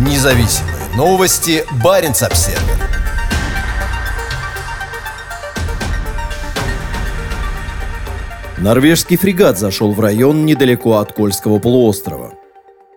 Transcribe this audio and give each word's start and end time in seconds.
Независимые 0.00 0.96
новости. 0.96 1.62
Барин 1.84 2.12
обсерва 2.12 2.58
Норвежский 8.56 9.18
фрегат 9.18 9.58
зашел 9.58 9.92
в 9.92 10.00
район 10.00 10.46
недалеко 10.46 10.96
от 10.96 11.12
Кольского 11.12 11.58
полуострова. 11.58 12.32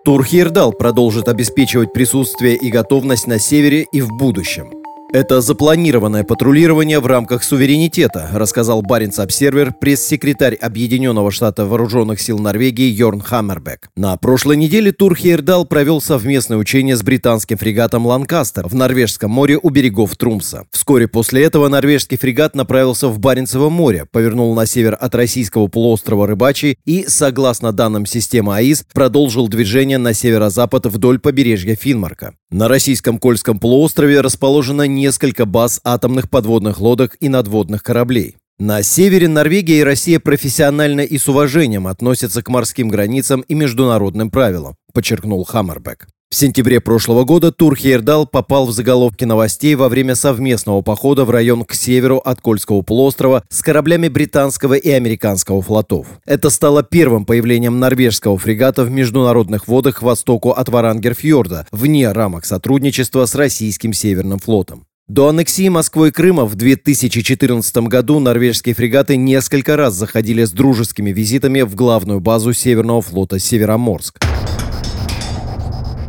Турхирдал 0.06 0.72
продолжит 0.72 1.28
обеспечивать 1.28 1.92
присутствие 1.92 2.56
и 2.56 2.70
готовность 2.70 3.26
на 3.26 3.38
севере 3.38 3.86
и 3.92 4.00
в 4.00 4.08
будущем– 4.08 4.72
это 5.14 5.40
запланированное 5.40 6.24
патрулирование 6.24 6.98
в 6.98 7.06
рамках 7.06 7.44
суверенитета, 7.44 8.30
рассказал 8.32 8.82
Баренц 8.82 9.20
Обсервер 9.20 9.72
пресс-секретарь 9.72 10.56
Объединенного 10.56 11.30
штата 11.30 11.66
Вооруженных 11.66 12.20
сил 12.20 12.40
Норвегии 12.40 12.90
Йорн 12.90 13.20
Хаммербек. 13.20 13.90
На 13.94 14.16
прошлой 14.16 14.56
неделе 14.56 14.90
Тур 14.90 15.14
Хейрдал 15.14 15.66
провел 15.66 16.00
совместное 16.00 16.58
учение 16.58 16.96
с 16.96 17.04
британским 17.04 17.56
фрегатом 17.56 18.06
«Ланкастер» 18.06 18.66
в 18.66 18.74
Норвежском 18.74 19.30
море 19.30 19.56
у 19.62 19.70
берегов 19.70 20.16
Трумса. 20.16 20.66
Вскоре 20.72 21.06
после 21.06 21.44
этого 21.44 21.68
норвежский 21.68 22.18
фрегат 22.18 22.56
направился 22.56 23.06
в 23.06 23.20
Баренцево 23.20 23.68
море, 23.68 24.06
повернул 24.10 24.52
на 24.56 24.66
север 24.66 24.98
от 25.00 25.14
российского 25.14 25.68
полуострова 25.68 26.26
Рыбачий 26.26 26.76
и, 26.84 27.04
согласно 27.06 27.70
данным 27.70 28.04
системы 28.04 28.56
АИС, 28.56 28.84
продолжил 28.92 29.46
движение 29.46 29.98
на 29.98 30.12
северо-запад 30.12 30.86
вдоль 30.86 31.20
побережья 31.20 31.76
Финмарка. 31.76 32.34
На 32.54 32.68
российском 32.68 33.18
Кольском 33.18 33.58
полуострове 33.58 34.20
расположено 34.20 34.82
несколько 34.82 35.44
баз 35.44 35.80
атомных 35.82 36.30
подводных 36.30 36.78
лодок 36.78 37.16
и 37.18 37.28
надводных 37.28 37.82
кораблей. 37.82 38.36
На 38.60 38.84
севере 38.84 39.26
Норвегия 39.26 39.80
и 39.80 39.82
Россия 39.82 40.20
профессионально 40.20 41.00
и 41.00 41.18
с 41.18 41.26
уважением 41.26 41.88
относятся 41.88 42.44
к 42.44 42.48
морским 42.48 42.90
границам 42.90 43.40
и 43.40 43.54
международным 43.54 44.30
правилам, 44.30 44.76
подчеркнул 44.92 45.42
Хаммербек. 45.42 46.06
В 46.34 46.36
сентябре 46.36 46.80
прошлого 46.80 47.22
года 47.22 47.52
Тур 47.52 47.76
Хейрдал 47.76 48.26
попал 48.26 48.66
в 48.66 48.72
заголовки 48.72 49.22
новостей 49.22 49.76
во 49.76 49.88
время 49.88 50.16
совместного 50.16 50.82
похода 50.82 51.24
в 51.24 51.30
район 51.30 51.64
к 51.64 51.74
северу 51.74 52.16
от 52.16 52.40
Кольского 52.40 52.82
полуострова 52.82 53.44
с 53.48 53.62
кораблями 53.62 54.08
британского 54.08 54.74
и 54.74 54.90
американского 54.90 55.62
флотов. 55.62 56.08
Это 56.26 56.50
стало 56.50 56.82
первым 56.82 57.24
появлением 57.24 57.78
норвежского 57.78 58.36
фрегата 58.36 58.82
в 58.82 58.90
международных 58.90 59.68
водах 59.68 60.00
к 60.00 60.02
востоку 60.02 60.50
от 60.50 60.68
Варангерфьорда, 60.68 61.68
вне 61.70 62.10
рамок 62.10 62.46
сотрудничества 62.46 63.26
с 63.26 63.36
российским 63.36 63.92
Северным 63.92 64.40
флотом. 64.40 64.86
До 65.06 65.28
аннексии 65.28 65.68
Москвы 65.68 66.08
и 66.08 66.10
Крыма 66.10 66.46
в 66.46 66.56
2014 66.56 67.76
году 67.86 68.18
норвежские 68.18 68.74
фрегаты 68.74 69.16
несколько 69.16 69.76
раз 69.76 69.94
заходили 69.94 70.42
с 70.42 70.50
дружескими 70.50 71.12
визитами 71.12 71.60
в 71.60 71.76
главную 71.76 72.18
базу 72.18 72.52
Северного 72.52 73.02
флота 73.02 73.38
Североморск. 73.38 74.18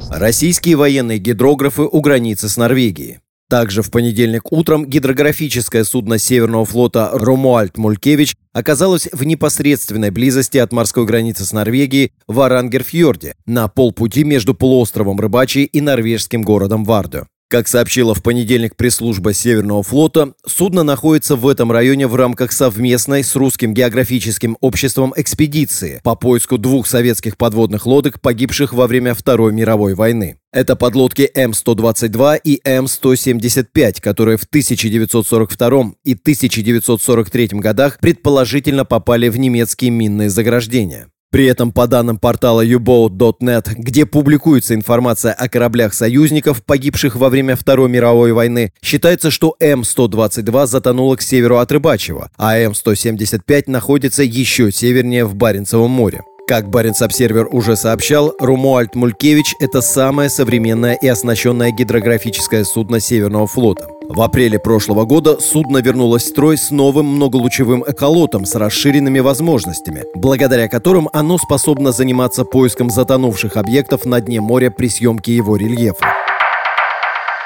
Российские 0.09 0.75
военные 0.75 1.17
гидрографы 1.17 1.83
у 1.83 1.99
границы 2.01 2.47
с 2.47 2.57
Норвегией. 2.57 3.19
Также 3.49 3.81
в 3.81 3.91
понедельник 3.91 4.51
утром 4.51 4.85
гидрографическое 4.85 5.83
судно 5.83 6.17
Северного 6.17 6.65
флота 6.65 7.11
«Ромуальд 7.13 7.77
Мулькевич» 7.77 8.35
оказалось 8.53 9.07
в 9.11 9.23
непосредственной 9.23 10.09
близости 10.09 10.57
от 10.57 10.71
морской 10.71 11.05
границы 11.05 11.45
с 11.45 11.51
Норвегией 11.51 12.11
в 12.27 12.39
Арангерфьорде 12.41 13.35
на 13.45 13.67
полпути 13.67 14.23
между 14.23 14.55
полуостровом 14.55 15.19
Рыбачий 15.19 15.63
и 15.63 15.81
норвежским 15.81 16.41
городом 16.41 16.85
Вардо. 16.85 17.27
Как 17.55 17.69
сообщила 17.69 18.13
в 18.13 18.21
понедельник 18.21 18.75
пресс-служба 18.75 19.31
Северного 19.31 19.81
флота, 19.81 20.33
судно 20.45 20.83
находится 20.83 21.37
в 21.37 21.47
этом 21.47 21.71
районе 21.71 22.05
в 22.05 22.13
рамках 22.13 22.51
совместной 22.51 23.23
с 23.23 23.33
Русским 23.33 23.73
географическим 23.73 24.57
обществом 24.59 25.13
экспедиции 25.15 26.01
по 26.03 26.17
поиску 26.17 26.57
двух 26.57 26.85
советских 26.85 27.37
подводных 27.37 27.85
лодок, 27.85 28.19
погибших 28.19 28.73
во 28.73 28.87
время 28.87 29.13
Второй 29.13 29.53
мировой 29.53 29.93
войны. 29.93 30.37
Это 30.51 30.75
подлодки 30.75 31.31
М-122 31.33 32.41
и 32.43 32.59
М-175, 32.65 34.01
которые 34.01 34.35
в 34.35 34.43
1942 34.43 35.93
и 36.03 36.13
1943 36.13 37.47
годах 37.53 37.99
предположительно 37.99 38.83
попали 38.83 39.29
в 39.29 39.39
немецкие 39.39 39.91
минные 39.91 40.29
заграждения. 40.29 41.07
При 41.35 41.47
этом, 41.47 41.73
по 41.73 41.85
данным 41.85 42.17
портала 42.17 42.65
uboat.net, 42.65 43.73
где 43.75 44.05
публикуется 44.05 44.73
информация 44.73 45.33
о 45.33 45.49
кораблях 45.49 45.93
союзников, 45.93 46.63
погибших 46.63 47.17
во 47.17 47.27
время 47.27 47.57
Второй 47.57 47.89
мировой 47.89 48.31
войны, 48.31 48.71
считается, 48.81 49.31
что 49.31 49.57
М-122 49.59 50.65
затонула 50.65 51.17
к 51.17 51.21
северу 51.21 51.57
от 51.57 51.69
Рыбачьего, 51.73 52.31
а 52.37 52.57
М-175 52.57 53.63
находится 53.67 54.23
еще 54.23 54.71
севернее 54.71 55.25
в 55.25 55.35
Баренцевом 55.35 55.91
море. 55.91 56.21
Как 56.47 56.69
Баренц-Обсервер 56.69 57.47
уже 57.51 57.75
сообщал, 57.75 58.33
Румуальд 58.39 58.95
Мулькевич– 58.95 59.55
это 59.59 59.81
самое 59.81 60.29
современное 60.29 60.93
и 60.93 61.07
оснащенное 61.09 61.71
гидрографическое 61.71 62.63
судно 62.63 63.01
Северного 63.01 63.45
флота. 63.45 63.94
В 64.07 64.21
апреле 64.21 64.59
прошлого 64.59 65.05
года 65.05 65.39
судно 65.39 65.79
вернулось 65.79 66.23
в 66.23 66.27
строй 66.27 66.57
с 66.57 66.69
новым 66.71 67.07
многолучевым 67.07 67.83
эколотом 67.87 68.45
с 68.45 68.55
расширенными 68.55 69.19
возможностями, 69.19 70.03
благодаря 70.13 70.67
которым 70.67 71.09
оно 71.11 71.37
способно 71.37 71.91
заниматься 71.91 72.45
поиском 72.45 72.89
затонувших 72.89 73.57
объектов 73.57 74.05
на 74.05 74.21
дне 74.21 74.41
моря 74.41 74.69
при 74.69 74.89
съемке 74.89 75.35
его 75.35 75.55
рельефа. 75.55 76.05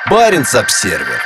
Баренц-Обсервер 0.10 1.22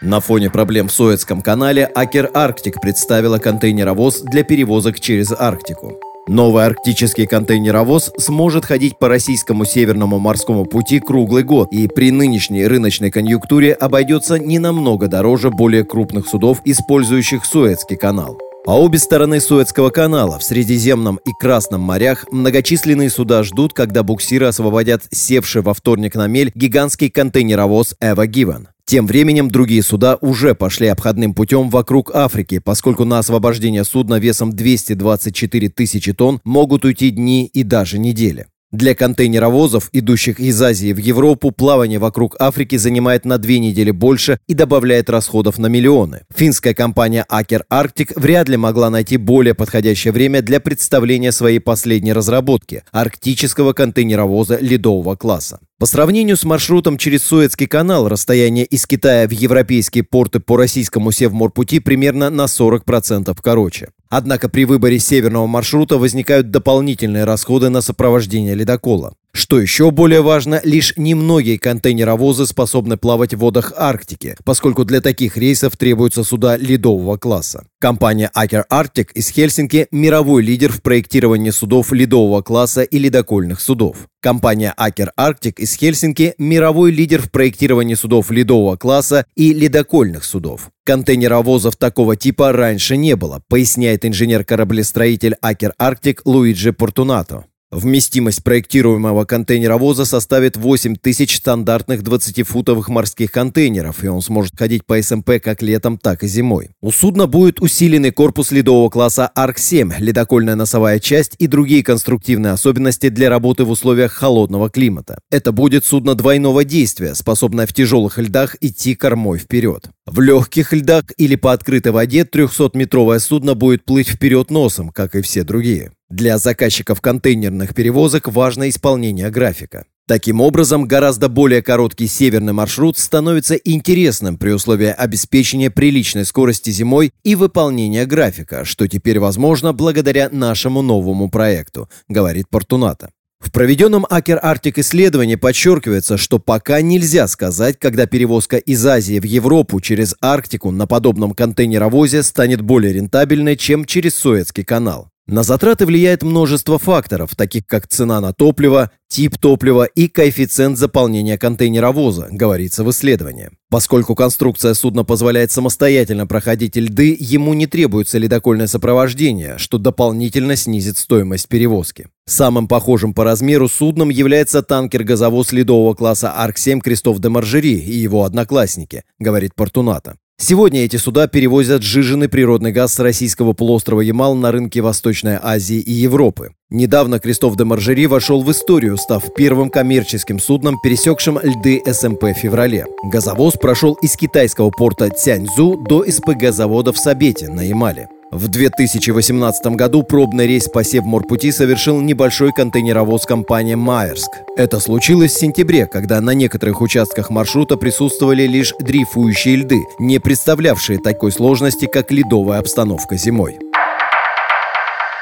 на 0.00 0.20
фоне 0.20 0.48
проблем 0.48 0.88
в 0.88 0.92
Суэцком 0.92 1.42
канале 1.42 1.84
Акер 1.84 2.30
Арктик 2.32 2.80
представила 2.80 3.38
контейнеровоз 3.38 4.22
для 4.22 4.44
перевозок 4.44 4.98
через 4.98 5.30
Арктику. 5.30 6.00
Новый 6.28 6.66
арктический 6.66 7.26
контейнеровоз 7.26 8.12
сможет 8.18 8.64
ходить 8.64 8.98
по 8.98 9.08
российскому 9.08 9.64
северному 9.64 10.18
морскому 10.18 10.64
пути 10.64 11.00
круглый 11.00 11.42
год 11.42 11.72
и 11.72 11.88
при 11.88 12.10
нынешней 12.10 12.66
рыночной 12.66 13.10
конъюнктуре 13.10 13.72
обойдется 13.72 14.38
не 14.38 14.58
намного 14.58 15.08
дороже 15.08 15.50
более 15.50 15.84
крупных 15.84 16.28
судов, 16.28 16.60
использующих 16.64 17.44
Суэцкий 17.44 17.96
канал. 17.96 18.38
А 18.66 18.78
обе 18.78 18.98
стороны 18.98 19.40
Суэцкого 19.40 19.88
канала 19.88 20.38
в 20.38 20.44
Средиземном 20.44 21.18
и 21.24 21.32
Красном 21.40 21.80
морях 21.80 22.26
многочисленные 22.30 23.08
суда 23.08 23.42
ждут, 23.42 23.72
когда 23.72 24.02
буксиры 24.02 24.46
освободят 24.46 25.02
севший 25.10 25.62
во 25.62 25.72
вторник 25.72 26.14
на 26.14 26.26
мель 26.26 26.52
гигантский 26.54 27.10
контейнеровоз 27.10 27.96
«Эва 28.00 28.26
Гивен». 28.26 28.68
Тем 28.90 29.06
временем 29.06 29.52
другие 29.52 29.84
суда 29.84 30.18
уже 30.20 30.56
пошли 30.56 30.88
обходным 30.88 31.32
путем 31.32 31.70
вокруг 31.70 32.12
Африки, 32.12 32.58
поскольку 32.58 33.04
на 33.04 33.20
освобождение 33.20 33.84
судна 33.84 34.18
весом 34.18 34.52
224 34.52 35.68
тысячи 35.68 36.12
тонн 36.12 36.40
могут 36.42 36.84
уйти 36.84 37.10
дни 37.10 37.46
и 37.46 37.62
даже 37.62 38.00
недели. 38.00 38.48
Для 38.72 38.94
контейнеровозов, 38.94 39.90
идущих 39.92 40.38
из 40.38 40.62
Азии 40.62 40.92
в 40.92 40.98
Европу, 40.98 41.50
плавание 41.50 41.98
вокруг 41.98 42.36
Африки 42.38 42.76
занимает 42.76 43.24
на 43.24 43.36
две 43.36 43.58
недели 43.58 43.90
больше 43.90 44.38
и 44.46 44.54
добавляет 44.54 45.10
расходов 45.10 45.58
на 45.58 45.66
миллионы. 45.66 46.22
Финская 46.32 46.72
компания 46.72 47.26
Aker 47.28 47.62
Arctic 47.68 48.12
вряд 48.14 48.48
ли 48.48 48.56
могла 48.56 48.88
найти 48.88 49.16
более 49.16 49.54
подходящее 49.54 50.12
время 50.12 50.40
для 50.40 50.60
представления 50.60 51.32
своей 51.32 51.58
последней 51.58 52.12
разработки– 52.12 52.84
арктического 52.92 53.72
контейнеровоза 53.72 54.58
ледового 54.60 55.16
класса. 55.16 55.58
По 55.80 55.86
сравнению 55.86 56.36
с 56.36 56.44
маршрутом 56.44 56.96
через 56.96 57.24
Суэцкий 57.24 57.66
канал, 57.66 58.08
расстояние 58.08 58.66
из 58.66 58.86
Китая 58.86 59.26
в 59.26 59.32
европейские 59.32 60.04
порты 60.04 60.38
по 60.38 60.56
российскому 60.56 61.10
Севморпути 61.10 61.80
примерно 61.80 62.30
на 62.30 62.44
40% 62.44 63.36
короче. 63.42 63.88
Однако 64.10 64.48
при 64.48 64.64
выборе 64.64 64.98
северного 64.98 65.46
маршрута 65.46 65.96
возникают 65.96 66.50
дополнительные 66.50 67.24
расходы 67.24 67.70
на 67.70 67.80
сопровождение 67.80 68.56
ледокола. 68.56 69.14
Что 69.32 69.60
еще 69.60 69.92
более 69.92 70.22
важно, 70.22 70.60
лишь 70.64 70.94
немногие 70.96 71.58
контейнеровозы 71.58 72.46
способны 72.46 72.96
плавать 72.96 73.32
в 73.32 73.38
водах 73.38 73.72
Арктики, 73.76 74.36
поскольку 74.44 74.84
для 74.84 75.00
таких 75.00 75.36
рейсов 75.36 75.76
требуются 75.76 76.24
суда 76.24 76.56
ледового 76.56 77.16
класса. 77.16 77.64
Компания 77.78 78.30
Aker 78.36 78.64
Arctic 78.70 79.10
из 79.14 79.28
Хельсинки– 79.28 79.86
мировой 79.92 80.42
лидер 80.42 80.72
в 80.72 80.82
проектировании 80.82 81.50
судов 81.50 81.92
ледового 81.92 82.42
класса 82.42 82.82
и 82.82 82.98
ледокольных 82.98 83.60
судов. 83.60 84.08
Компания 84.20 84.74
Aker 84.76 85.10
Arctic 85.18 85.54
из 85.58 85.74
Хельсинки– 85.76 86.34
мировой 86.38 86.90
лидер 86.90 87.22
в 87.22 87.30
проектировании 87.30 87.94
судов 87.94 88.30
ледового 88.30 88.76
класса 88.76 89.26
и 89.36 89.54
ледокольных 89.54 90.24
судов. 90.24 90.70
Контейнеровозов 90.84 91.76
такого 91.76 92.16
типа 92.16 92.52
раньше 92.52 92.96
не 92.96 93.14
было, 93.14 93.42
поясняет 93.48 94.04
инженер-кораблестроитель 94.04 95.36
Aker 95.40 95.70
Arctic 95.80 96.18
Луиджи 96.24 96.72
Портунато. 96.72 97.44
Вместимость 97.72 98.42
проектируемого 98.42 99.24
контейнеровоза 99.24 100.04
составит 100.04 100.56
8 100.56 100.96
тысяч 100.96 101.36
стандартных 101.36 102.02
20-футовых 102.02 102.90
морских 102.90 103.30
контейнеров, 103.30 104.02
и 104.02 104.08
он 104.08 104.22
сможет 104.22 104.58
ходить 104.58 104.84
по 104.84 105.00
СМП 105.00 105.40
как 105.40 105.62
летом, 105.62 105.96
так 105.96 106.24
и 106.24 106.26
зимой. 106.26 106.70
У 106.80 106.90
судна 106.90 107.28
будет 107.28 107.60
усиленный 107.60 108.10
корпус 108.10 108.50
ледового 108.50 108.90
класса 108.90 109.30
АРК-7, 109.36 109.94
ледокольная 110.00 110.56
носовая 110.56 110.98
часть 110.98 111.36
и 111.38 111.46
другие 111.46 111.84
конструктивные 111.84 112.54
особенности 112.54 113.08
для 113.08 113.30
работы 113.30 113.62
в 113.62 113.70
условиях 113.70 114.12
холодного 114.14 114.68
климата. 114.68 115.20
Это 115.30 115.52
будет 115.52 115.84
судно 115.84 116.16
двойного 116.16 116.64
действия, 116.64 117.14
способное 117.14 117.68
в 117.68 117.72
тяжелых 117.72 118.18
льдах 118.18 118.56
идти 118.60 118.96
кормой 118.96 119.38
вперед. 119.38 119.90
В 120.10 120.20
легких 120.20 120.72
льдах 120.72 121.04
или 121.18 121.36
по 121.36 121.52
открытой 121.52 121.92
воде 121.92 122.22
300-метровое 122.22 123.20
судно 123.20 123.54
будет 123.54 123.84
плыть 123.84 124.08
вперед 124.08 124.50
носом, 124.50 124.88
как 124.88 125.14
и 125.14 125.22
все 125.22 125.44
другие. 125.44 125.92
Для 126.08 126.36
заказчиков 126.36 127.00
контейнерных 127.00 127.76
перевозок 127.76 128.26
важно 128.26 128.68
исполнение 128.68 129.30
графика. 129.30 129.84
Таким 130.08 130.40
образом, 130.40 130.88
гораздо 130.88 131.28
более 131.28 131.62
короткий 131.62 132.08
северный 132.08 132.52
маршрут 132.52 132.98
становится 132.98 133.54
интересным 133.54 134.36
при 134.36 134.50
условии 134.50 134.88
обеспечения 134.88 135.70
приличной 135.70 136.24
скорости 136.24 136.70
зимой 136.70 137.12
и 137.22 137.36
выполнения 137.36 138.04
графика, 138.04 138.64
что 138.64 138.88
теперь 138.88 139.20
возможно 139.20 139.72
благодаря 139.72 140.28
нашему 140.28 140.82
новому 140.82 141.30
проекту, 141.30 141.88
говорит 142.08 142.48
Портуната. 142.50 143.12
В 143.40 143.50
проведенном 143.52 144.06
Акер 144.08 144.38
Арктик 144.40 144.78
исследовании 144.78 145.34
подчеркивается, 145.34 146.18
что 146.18 146.38
пока 146.38 146.82
нельзя 146.82 147.26
сказать, 147.26 147.78
когда 147.78 148.06
перевозка 148.06 148.58
из 148.58 148.84
Азии 148.86 149.18
в 149.18 149.24
Европу 149.24 149.80
через 149.80 150.14
Арктику 150.20 150.70
на 150.70 150.86
подобном 150.86 151.32
контейнеровозе 151.32 152.22
станет 152.22 152.60
более 152.60 152.92
рентабельной, 152.92 153.56
чем 153.56 153.86
через 153.86 154.14
Суэцкий 154.16 154.64
канал. 154.64 155.10
На 155.30 155.44
затраты 155.44 155.86
влияет 155.86 156.24
множество 156.24 156.76
факторов, 156.76 157.36
таких 157.36 157.64
как 157.64 157.86
цена 157.86 158.20
на 158.20 158.32
топливо, 158.32 158.90
тип 159.06 159.38
топлива 159.38 159.84
и 159.84 160.08
коэффициент 160.08 160.76
заполнения 160.76 161.38
контейнеровоза, 161.38 162.26
говорится 162.32 162.82
в 162.82 162.90
исследовании. 162.90 163.50
Поскольку 163.68 164.16
конструкция 164.16 164.74
судна 164.74 165.04
позволяет 165.04 165.52
самостоятельно 165.52 166.26
проходить 166.26 166.76
льды, 166.76 167.16
ему 167.20 167.54
не 167.54 167.68
требуется 167.68 168.18
ледокольное 168.18 168.66
сопровождение, 168.66 169.56
что 169.58 169.78
дополнительно 169.78 170.56
снизит 170.56 170.98
стоимость 170.98 171.46
перевозки. 171.46 172.08
Самым 172.26 172.66
похожим 172.66 173.14
по 173.14 173.22
размеру 173.22 173.68
судном 173.68 174.08
является 174.08 174.64
танкер-газовоз 174.64 175.52
ледового 175.52 175.94
класса 175.94 176.34
Арк-7 176.36 176.80
Крестов 176.80 177.20
де 177.20 177.28
Маржери 177.28 177.78
и 177.78 177.96
его 177.96 178.24
одноклассники, 178.24 179.04
говорит 179.20 179.54
Портуната. 179.54 180.16
Сегодня 180.42 180.86
эти 180.86 180.96
суда 180.96 181.26
перевозят 181.26 181.82
сжиженный 181.82 182.30
природный 182.30 182.72
газ 182.72 182.94
с 182.94 182.98
российского 182.98 183.52
полуострова 183.52 184.00
Ямал 184.00 184.34
на 184.34 184.50
рынки 184.50 184.78
Восточной 184.78 185.38
Азии 185.40 185.78
и 185.78 185.92
Европы. 185.92 186.54
Недавно 186.70 187.18
Кристоф 187.18 187.56
де 187.56 187.64
Маржери 187.64 188.06
вошел 188.06 188.42
в 188.42 188.50
историю, 188.50 188.96
став 188.96 189.22
первым 189.34 189.68
коммерческим 189.68 190.38
судном, 190.38 190.80
пересекшим 190.82 191.38
льды 191.42 191.82
СМП 191.84 192.22
в 192.22 192.32
феврале. 192.32 192.86
Газовоз 193.12 193.56
прошел 193.60 193.98
из 194.00 194.16
китайского 194.16 194.70
порта 194.70 195.10
Цяньцзу 195.10 195.76
до 195.76 196.06
СПГ-завода 196.10 196.94
в 196.94 196.98
Сабете 196.98 197.50
на 197.50 197.60
Ямале. 197.60 198.08
В 198.32 198.46
2018 198.46 199.74
году 199.74 200.04
пробный 200.04 200.46
рейс 200.46 200.68
по 200.68 200.84
Севморпути 200.84 201.50
совершил 201.50 202.00
небольшой 202.00 202.52
контейнеровоз 202.52 203.26
компания 203.26 203.74
«Майерск». 203.74 204.30
Это 204.56 204.78
случилось 204.78 205.32
в 205.32 205.40
сентябре, 205.40 205.86
когда 205.86 206.20
на 206.20 206.32
некоторых 206.32 206.80
участках 206.80 207.30
маршрута 207.30 207.76
присутствовали 207.76 208.44
лишь 208.46 208.72
дрейфующие 208.78 209.56
льды, 209.56 209.82
не 209.98 210.20
представлявшие 210.20 211.00
такой 211.00 211.32
сложности, 211.32 211.86
как 211.86 212.12
ледовая 212.12 212.60
обстановка 212.60 213.16
зимой. 213.16 213.58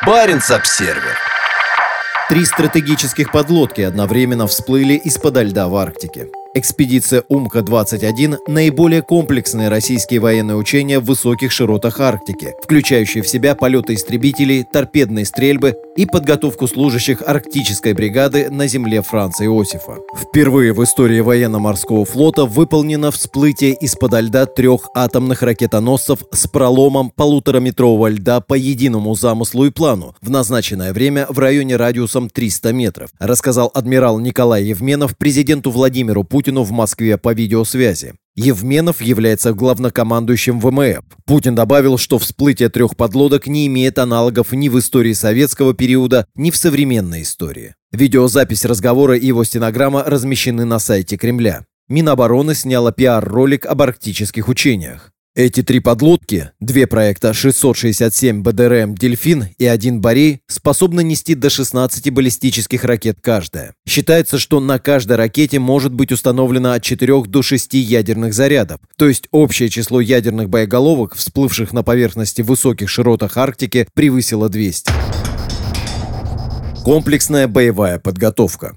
Баренц-Обсервер. 0.06 1.16
Три 2.28 2.44
стратегических 2.44 3.32
подлодки 3.32 3.80
одновременно 3.80 4.46
всплыли 4.46 4.94
из-под 4.96 5.38
льда 5.38 5.68
в 5.68 5.76
Арктике. 5.76 6.26
Экспедиция 6.58 7.22
«Умка-21»– 7.28 8.38
наиболее 8.48 9.00
комплексные 9.02 9.68
российские 9.68 10.18
военные 10.18 10.56
учения 10.56 10.98
в 10.98 11.04
высоких 11.04 11.52
широтах 11.52 12.00
Арктики, 12.00 12.52
включающие 12.64 13.22
в 13.22 13.28
себя 13.28 13.54
полеты 13.54 13.94
истребителей, 13.94 14.64
торпедные 14.64 15.24
стрельбы 15.24 15.76
и 15.96 16.04
подготовку 16.04 16.66
служащих 16.66 17.22
арктической 17.24 17.92
бригады 17.92 18.50
на 18.50 18.66
земле 18.66 19.02
Франца 19.02 19.44
Иосифа. 19.44 19.98
Впервые 20.16 20.72
в 20.72 20.82
истории 20.82 21.20
военно-морского 21.20 22.04
флота 22.04 22.44
выполнено 22.44 23.12
всплытие 23.12 23.74
из-под 23.74 24.20
льда 24.20 24.46
трех 24.46 24.88
атомных 24.96 25.42
ракетоносцев 25.42 26.24
с 26.32 26.48
проломом 26.48 27.10
полутораметрового 27.10 28.08
льда 28.08 28.40
по 28.40 28.54
единому 28.54 29.14
замыслу 29.14 29.66
и 29.66 29.70
плану 29.70 30.16
в 30.20 30.28
назначенное 30.28 30.92
время 30.92 31.26
в 31.28 31.38
районе 31.38 31.76
радиусом 31.76 32.28
300 32.28 32.72
метров, 32.72 33.10
рассказал 33.20 33.70
адмирал 33.72 34.18
Николай 34.18 34.64
Евменов 34.64 35.16
президенту 35.16 35.70
Владимиру 35.70 36.24
Путину 36.24 36.47
Путину 36.48 36.62
в 36.62 36.70
Москве 36.70 37.18
по 37.18 37.34
видеосвязи. 37.34 38.14
Евменов 38.34 39.02
является 39.02 39.52
главнокомандующим 39.52 40.60
ВМФ. 40.60 41.04
Путин 41.26 41.54
добавил, 41.54 41.98
что 41.98 42.18
всплытие 42.18 42.70
трех 42.70 42.96
подлодок 42.96 43.48
не 43.48 43.66
имеет 43.66 43.98
аналогов 43.98 44.52
ни 44.52 44.70
в 44.70 44.78
истории 44.78 45.12
советского 45.12 45.74
периода, 45.74 46.26
ни 46.34 46.50
в 46.50 46.56
современной 46.56 47.20
истории. 47.20 47.74
Видеозапись 47.92 48.64
разговора 48.64 49.18
и 49.18 49.26
его 49.26 49.44
стенограмма 49.44 50.04
размещены 50.04 50.64
на 50.64 50.78
сайте 50.78 51.18
Кремля. 51.18 51.66
Минобороны 51.90 52.54
сняла 52.54 52.92
пиар-ролик 52.92 53.66
об 53.66 53.82
арктических 53.82 54.48
учениях. 54.48 55.12
Эти 55.38 55.62
три 55.62 55.78
подлодки, 55.78 56.50
две 56.58 56.88
проекта 56.88 57.32
667 57.32 58.42
БДРМ 58.42 58.96
«Дельфин» 58.96 59.44
и 59.56 59.66
один 59.66 60.00
«Борей» 60.00 60.40
способны 60.48 61.04
нести 61.04 61.36
до 61.36 61.48
16 61.48 62.10
баллистических 62.10 62.82
ракет 62.82 63.18
каждая. 63.20 63.76
Считается, 63.88 64.40
что 64.40 64.58
на 64.58 64.80
каждой 64.80 65.16
ракете 65.16 65.60
может 65.60 65.94
быть 65.94 66.10
установлено 66.10 66.72
от 66.72 66.82
4 66.82 67.22
до 67.26 67.42
6 67.42 67.74
ядерных 67.74 68.34
зарядов, 68.34 68.80
то 68.96 69.06
есть 69.06 69.28
общее 69.30 69.68
число 69.68 70.00
ядерных 70.00 70.48
боеголовок, 70.48 71.14
всплывших 71.14 71.72
на 71.72 71.84
поверхности 71.84 72.42
в 72.42 72.46
высоких 72.46 72.88
широтах 72.88 73.36
Арктики, 73.36 73.86
превысило 73.94 74.48
200. 74.48 74.90
Комплексная 76.82 77.46
боевая 77.46 78.00
подготовка. 78.00 78.76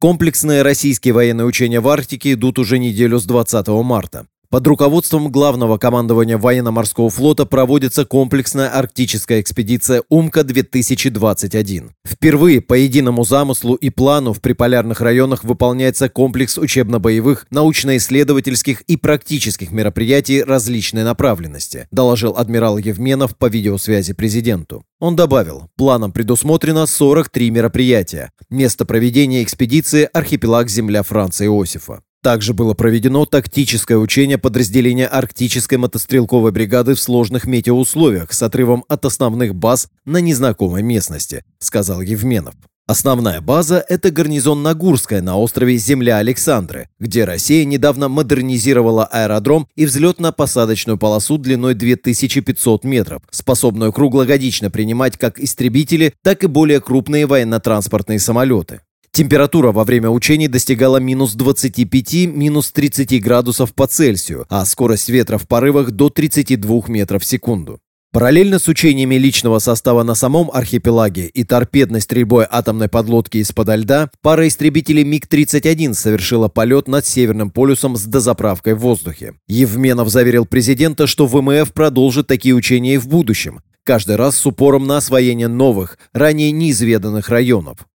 Комплексные 0.00 0.62
российские 0.62 1.14
военные 1.14 1.44
учения 1.44 1.78
в 1.78 1.86
Арктике 1.86 2.32
идут 2.32 2.58
уже 2.58 2.80
неделю 2.80 3.20
с 3.20 3.26
20 3.26 3.68
марта. 3.68 4.26
Под 4.52 4.66
руководством 4.66 5.30
главного 5.30 5.78
командования 5.78 6.36
военно-морского 6.36 7.08
флота 7.08 7.46
проводится 7.46 8.04
комплексная 8.04 8.68
арктическая 8.68 9.40
экспедиция 9.40 10.02
«Умка-2021». 10.10 11.90
Впервые 12.04 12.60
по 12.60 12.74
единому 12.74 13.22
замыслу 13.22 13.76
и 13.76 13.90
плану 13.90 14.32
в 14.32 14.40
приполярных 14.40 15.02
районах 15.02 15.44
выполняется 15.44 16.08
комплекс 16.08 16.58
учебно-боевых, 16.58 17.46
научно-исследовательских 17.50 18.80
и 18.80 18.96
практических 18.96 19.70
мероприятий 19.70 20.42
различной 20.42 21.04
направленности, 21.04 21.86
доложил 21.92 22.34
адмирал 22.36 22.76
Евменов 22.76 23.36
по 23.36 23.46
видеосвязи 23.46 24.14
президенту. 24.14 24.84
Он 24.98 25.14
добавил, 25.14 25.68
планом 25.76 26.10
предусмотрено 26.10 26.86
43 26.86 27.50
мероприятия. 27.52 28.32
Место 28.50 28.84
проведения 28.84 29.44
экспедиции– 29.44 30.08
архипелаг 30.12 30.68
земля 30.68 31.04
Франца 31.04 31.44
Иосифа. 31.44 32.02
Также 32.22 32.52
было 32.52 32.74
проведено 32.74 33.24
тактическое 33.24 33.96
учение 33.96 34.36
подразделения 34.36 35.06
арктической 35.06 35.78
мотострелковой 35.78 36.52
бригады 36.52 36.94
в 36.94 37.00
сложных 37.00 37.46
метеоусловиях 37.46 38.32
с 38.32 38.42
отрывом 38.42 38.84
от 38.88 39.06
основных 39.06 39.54
баз 39.54 39.88
на 40.04 40.18
незнакомой 40.18 40.82
местности, 40.82 41.44
сказал 41.58 42.02
Евменов. 42.02 42.54
Основная 42.86 43.40
база– 43.40 43.84
это 43.88 44.10
гарнизон 44.10 44.64
Нагурская 44.64 45.22
на 45.22 45.38
острове 45.38 45.76
Земля 45.76 46.16
Александры, 46.16 46.88
где 46.98 47.24
Россия 47.24 47.64
недавно 47.64 48.08
модернизировала 48.08 49.06
аэродром 49.06 49.68
и 49.76 49.86
взлетно-посадочную 49.86 50.98
полосу 50.98 51.38
длиной 51.38 51.74
2500 51.74 52.82
метров, 52.82 53.22
способную 53.30 53.92
круглогодично 53.92 54.72
принимать 54.72 55.16
как 55.16 55.38
истребители, 55.38 56.14
так 56.24 56.42
и 56.42 56.48
более 56.48 56.80
крупные 56.80 57.26
военно-транспортные 57.26 58.18
самолеты. 58.18 58.80
Температура 59.12 59.72
во 59.72 59.84
время 59.84 60.08
учений 60.08 60.46
достигала 60.46 60.98
минус 60.98 61.34
25, 61.34 62.26
минус 62.28 62.70
30 62.70 63.20
градусов 63.22 63.74
по 63.74 63.88
Цельсию, 63.88 64.46
а 64.48 64.64
скорость 64.64 65.08
ветра 65.08 65.36
в 65.36 65.48
порывах 65.48 65.90
до 65.90 66.10
32 66.10 66.82
метров 66.86 67.22
в 67.22 67.26
секунду. 67.26 67.80
Параллельно 68.12 68.58
с 68.58 68.66
учениями 68.66 69.16
личного 69.16 69.58
состава 69.60 70.02
на 70.04 70.14
самом 70.14 70.50
архипелаге 70.52 71.26
и 71.26 71.44
торпедной 71.44 72.00
стрельбой 72.00 72.44
атомной 72.48 72.88
подлодки 72.88 73.38
из-под 73.38 73.68
льда, 73.68 74.10
пара 74.20 74.48
истребителей 74.48 75.04
МиГ-31 75.04 75.94
совершила 75.94 76.48
полет 76.48 76.88
над 76.88 77.06
Северным 77.06 77.50
полюсом 77.50 77.96
с 77.96 78.04
дозаправкой 78.04 78.74
в 78.74 78.80
воздухе. 78.80 79.34
Евменов 79.46 80.08
заверил 80.08 80.44
президента, 80.44 81.06
что 81.06 81.26
ВМФ 81.26 81.72
продолжит 81.72 82.26
такие 82.26 82.54
учения 82.54 82.94
и 82.94 82.98
в 82.98 83.06
будущем, 83.06 83.60
каждый 83.84 84.16
раз 84.16 84.36
с 84.36 84.46
упором 84.46 84.88
на 84.88 84.96
освоение 84.96 85.48
новых, 85.48 85.98
ранее 86.12 86.50
неизведанных 86.50 87.28
районов. 87.28 87.86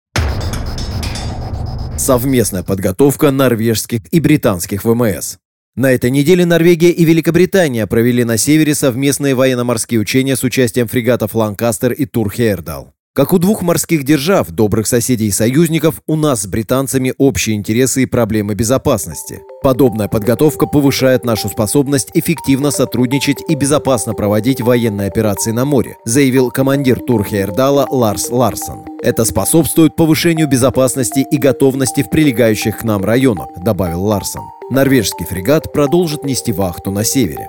Совместная 2.05 2.61
подготовка 2.61 3.31
норвежских 3.31 4.01
и 4.11 4.19
британских 4.19 4.85
ВМС. 4.85 5.37
На 5.75 5.91
этой 5.91 6.11
неделе 6.11 6.45
Норвегия 6.45 6.91
и 6.91 7.03
Великобритания 7.03 7.87
провели 7.87 8.23
на 8.23 8.37
севере 8.37 8.75
совместные 8.75 9.33
военно-морские 9.33 9.99
учения 9.99 10.35
с 10.35 10.43
участием 10.43 10.87
фрегатов 10.87 11.33
«Ланкастер» 11.33 11.93
и 11.93 12.05
«Турхейрдал». 12.05 12.94
Как 13.15 13.31
у 13.31 13.37
двух 13.37 13.61
морских 13.61 14.03
держав, 14.03 14.49
добрых 14.49 14.87
соседей 14.87 15.27
и 15.27 15.31
союзников, 15.31 16.01
у 16.05 16.17
нас 16.17 16.41
с 16.41 16.47
британцами 16.47 17.13
общие 17.17 17.55
интересы 17.55 18.03
и 18.03 18.05
проблемы 18.05 18.55
безопасности. 18.55 19.39
Подобная 19.63 20.09
подготовка 20.09 20.65
повышает 20.65 21.23
нашу 21.23 21.47
способность 21.47 22.09
эффективно 22.13 22.71
сотрудничать 22.71 23.37
и 23.47 23.55
безопасно 23.55 24.15
проводить 24.15 24.59
военные 24.59 25.07
операции 25.07 25.51
на 25.51 25.63
море, 25.63 25.95
заявил 26.03 26.51
командир 26.51 26.99
Турхейрдала 26.99 27.87
Ларс 27.89 28.31
Ларсон. 28.31 28.83
Это 29.01 29.23
способствует 29.23 29.95
повышению 29.95 30.49
безопасности 30.49 31.25
и 31.31 31.37
готовности 31.37 32.03
в 32.03 32.09
прилегающих 32.09 32.79
к 32.79 32.83
нам 32.83 33.05
районах, 33.05 33.47
добавил 33.55 34.03
Ларсон. 34.03 34.43
Норвежский 34.69 35.25
фрегат 35.25 35.71
продолжит 35.71 36.25
нести 36.25 36.51
вахту 36.51 36.91
на 36.91 37.05
севере. 37.05 37.47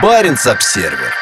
Баренц-Обсервер. 0.00 1.12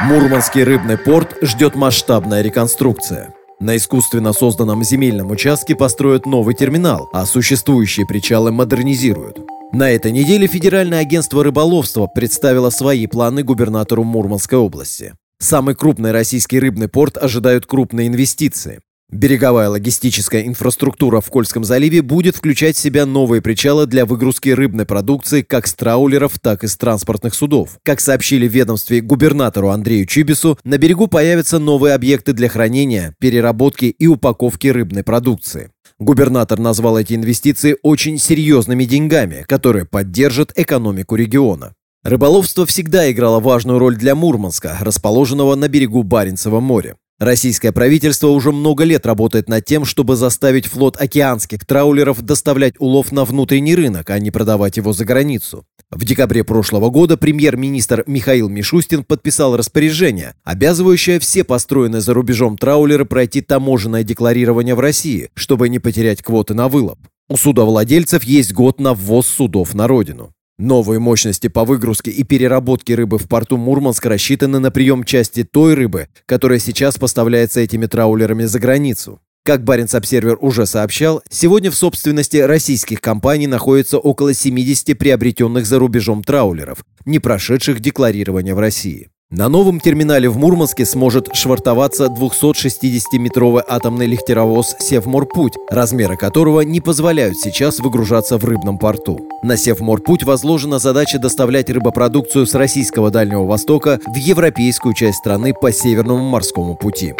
Мурманский 0.00 0.62
рыбный 0.62 0.96
порт 0.96 1.36
ждет 1.42 1.74
масштабная 1.74 2.40
реконструкция. 2.40 3.34
На 3.58 3.76
искусственно 3.76 4.32
созданном 4.32 4.84
земельном 4.84 5.32
участке 5.32 5.74
построят 5.74 6.24
новый 6.24 6.54
терминал, 6.54 7.10
а 7.12 7.26
существующие 7.26 8.06
причалы 8.06 8.52
модернизируют. 8.52 9.40
На 9.72 9.90
этой 9.90 10.12
неделе 10.12 10.46
Федеральное 10.46 11.00
агентство 11.00 11.42
рыболовства 11.42 12.06
представило 12.06 12.70
свои 12.70 13.08
планы 13.08 13.42
губернатору 13.42 14.04
Мурманской 14.04 14.56
области. 14.56 15.14
Самый 15.40 15.74
крупный 15.74 16.12
российский 16.12 16.60
рыбный 16.60 16.88
порт 16.88 17.18
ожидают 17.18 17.66
крупные 17.66 18.06
инвестиции. 18.06 18.80
Береговая 19.10 19.70
логистическая 19.70 20.42
инфраструктура 20.42 21.22
в 21.22 21.30
Кольском 21.30 21.64
заливе 21.64 22.02
будет 22.02 22.36
включать 22.36 22.76
в 22.76 22.78
себя 22.78 23.06
новые 23.06 23.40
причалы 23.40 23.86
для 23.86 24.04
выгрузки 24.04 24.50
рыбной 24.50 24.84
продукции 24.84 25.40
как 25.40 25.66
с 25.66 25.72
траулеров, 25.72 26.38
так 26.38 26.62
и 26.62 26.66
с 26.66 26.76
транспортных 26.76 27.34
судов. 27.34 27.78
Как 27.84 28.00
сообщили 28.00 28.46
в 28.46 28.52
ведомстве 28.52 29.00
губернатору 29.00 29.70
Андрею 29.70 30.04
Чибису, 30.04 30.58
на 30.62 30.76
берегу 30.76 31.06
появятся 31.06 31.58
новые 31.58 31.94
объекты 31.94 32.34
для 32.34 32.50
хранения, 32.50 33.14
переработки 33.18 33.86
и 33.86 34.06
упаковки 34.06 34.66
рыбной 34.66 35.04
продукции. 35.04 35.70
Губернатор 35.98 36.58
назвал 36.58 36.98
эти 36.98 37.14
инвестиции 37.14 37.78
очень 37.82 38.18
серьезными 38.18 38.84
деньгами, 38.84 39.46
которые 39.48 39.86
поддержат 39.86 40.52
экономику 40.54 41.16
региона. 41.16 41.72
Рыболовство 42.04 42.66
всегда 42.66 43.10
играло 43.10 43.40
важную 43.40 43.78
роль 43.78 43.96
для 43.96 44.14
Мурманска, 44.14 44.76
расположенного 44.80 45.54
на 45.54 45.68
берегу 45.68 46.02
Баренцева 46.02 46.60
моря. 46.60 46.94
Российское 47.18 47.72
правительство 47.72 48.28
уже 48.28 48.52
много 48.52 48.84
лет 48.84 49.04
работает 49.04 49.48
над 49.48 49.64
тем, 49.64 49.84
чтобы 49.84 50.14
заставить 50.14 50.66
флот 50.66 50.96
океанских 51.00 51.66
траулеров 51.66 52.22
доставлять 52.22 52.74
улов 52.78 53.10
на 53.10 53.24
внутренний 53.24 53.74
рынок, 53.74 54.08
а 54.10 54.20
не 54.20 54.30
продавать 54.30 54.76
его 54.76 54.92
за 54.92 55.04
границу. 55.04 55.66
В 55.90 56.04
декабре 56.04 56.44
прошлого 56.44 56.90
года 56.90 57.16
премьер-министр 57.16 58.04
Михаил 58.06 58.48
Мишустин 58.48 59.02
подписал 59.02 59.56
распоряжение, 59.56 60.34
обязывающее 60.44 61.18
все 61.18 61.42
построенные 61.42 62.02
за 62.02 62.14
рубежом 62.14 62.56
траулеры 62.56 63.04
пройти 63.04 63.40
таможенное 63.40 64.04
декларирование 64.04 64.76
в 64.76 64.80
России, 64.80 65.30
чтобы 65.34 65.68
не 65.68 65.80
потерять 65.80 66.22
квоты 66.22 66.54
на 66.54 66.68
вылов. 66.68 66.98
У 67.28 67.36
судовладельцев 67.36 68.22
есть 68.22 68.52
год 68.52 68.78
на 68.78 68.94
ввоз 68.94 69.26
судов 69.26 69.74
на 69.74 69.88
родину. 69.88 70.32
Новые 70.58 70.98
мощности 70.98 71.46
по 71.46 71.64
выгрузке 71.64 72.10
и 72.10 72.24
переработке 72.24 72.96
рыбы 72.96 73.18
в 73.18 73.28
порту 73.28 73.56
Мурманска 73.56 74.08
рассчитаны 74.08 74.58
на 74.58 74.72
прием 74.72 75.04
части 75.04 75.44
той 75.44 75.74
рыбы, 75.74 76.08
которая 76.26 76.58
сейчас 76.58 76.98
поставляется 76.98 77.60
этими 77.60 77.86
траулерами 77.86 78.44
за 78.44 78.58
границу. 78.58 79.20
Как 79.44 79.62
Баренц-Обсервер 79.62 80.36
уже 80.40 80.66
сообщал, 80.66 81.22
сегодня 81.30 81.70
в 81.70 81.76
собственности 81.76 82.38
российских 82.38 83.00
компаний 83.00 83.46
находится 83.46 83.98
около 83.98 84.34
70 84.34 84.98
приобретенных 84.98 85.64
за 85.64 85.78
рубежом 85.78 86.24
траулеров, 86.24 86.84
не 87.04 87.20
прошедших 87.20 87.78
декларирование 87.78 88.54
в 88.54 88.58
России. 88.58 89.10
На 89.30 89.50
новом 89.50 89.78
терминале 89.78 90.30
в 90.30 90.38
Мурманске 90.38 90.86
сможет 90.86 91.28
швартоваться 91.34 92.06
260-метровый 92.06 93.62
атомный 93.68 94.06
лихтеровоз 94.06 94.74
«Севморпуть», 94.78 95.52
размеры 95.68 96.16
которого 96.16 96.62
не 96.62 96.80
позволяют 96.80 97.36
сейчас 97.36 97.78
выгружаться 97.78 98.38
в 98.38 98.44
рыбном 98.46 98.78
порту. 98.78 99.20
На 99.42 99.58
«Севморпуть» 99.58 100.22
возложена 100.22 100.78
задача 100.78 101.18
доставлять 101.18 101.68
рыбопродукцию 101.68 102.46
с 102.46 102.54
российского 102.54 103.10
Дальнего 103.10 103.44
Востока 103.44 104.00
в 104.06 104.16
европейскую 104.16 104.94
часть 104.94 105.18
страны 105.18 105.52
по 105.52 105.72
Северному 105.72 106.26
морскому 106.26 106.74
пути. 106.74 107.12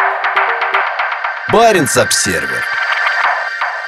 Баренц-Обсервер. 1.52 2.64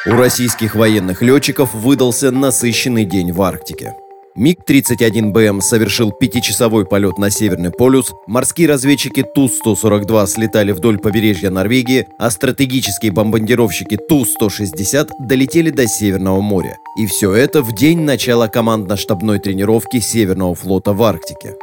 У 0.05 0.11
российских 0.11 0.75
военных 0.75 1.23
летчиков 1.23 1.73
выдался 1.73 2.31
насыщенный 2.31 3.07
день 3.07 3.33
в 3.33 3.41
Арктике. 3.41 3.95
МиГ-31БМ 4.37 5.61
совершил 5.61 6.13
пятичасовой 6.13 6.87
полет 6.87 7.19
на 7.19 7.31
Северный 7.31 7.71
полюс, 7.71 8.13
морские 8.27 8.69
разведчики 8.69 9.23
Ту-142 9.23 10.27
слетали 10.27 10.73
вдоль 10.73 10.99
побережья 10.99 11.51
Норвегии, 11.51 12.07
а 12.19 12.31
стратегические 12.31 13.13
бомбардировщики 13.13 13.97
Ту-160 13.97 15.11
долетели 15.21 15.71
до 15.71 15.87
Северного 15.87 16.41
моря. 16.41 16.77
И 16.97 17.07
все 17.07 17.33
это 17.33 17.63
в 17.63 17.75
день 17.75 18.01
начала 18.01 18.47
командно-штабной 18.47 19.41
тренировки 19.41 19.99
Северного 19.99 20.55
флота 20.55 20.93
в 20.93 21.03
Арктике. 21.03 21.57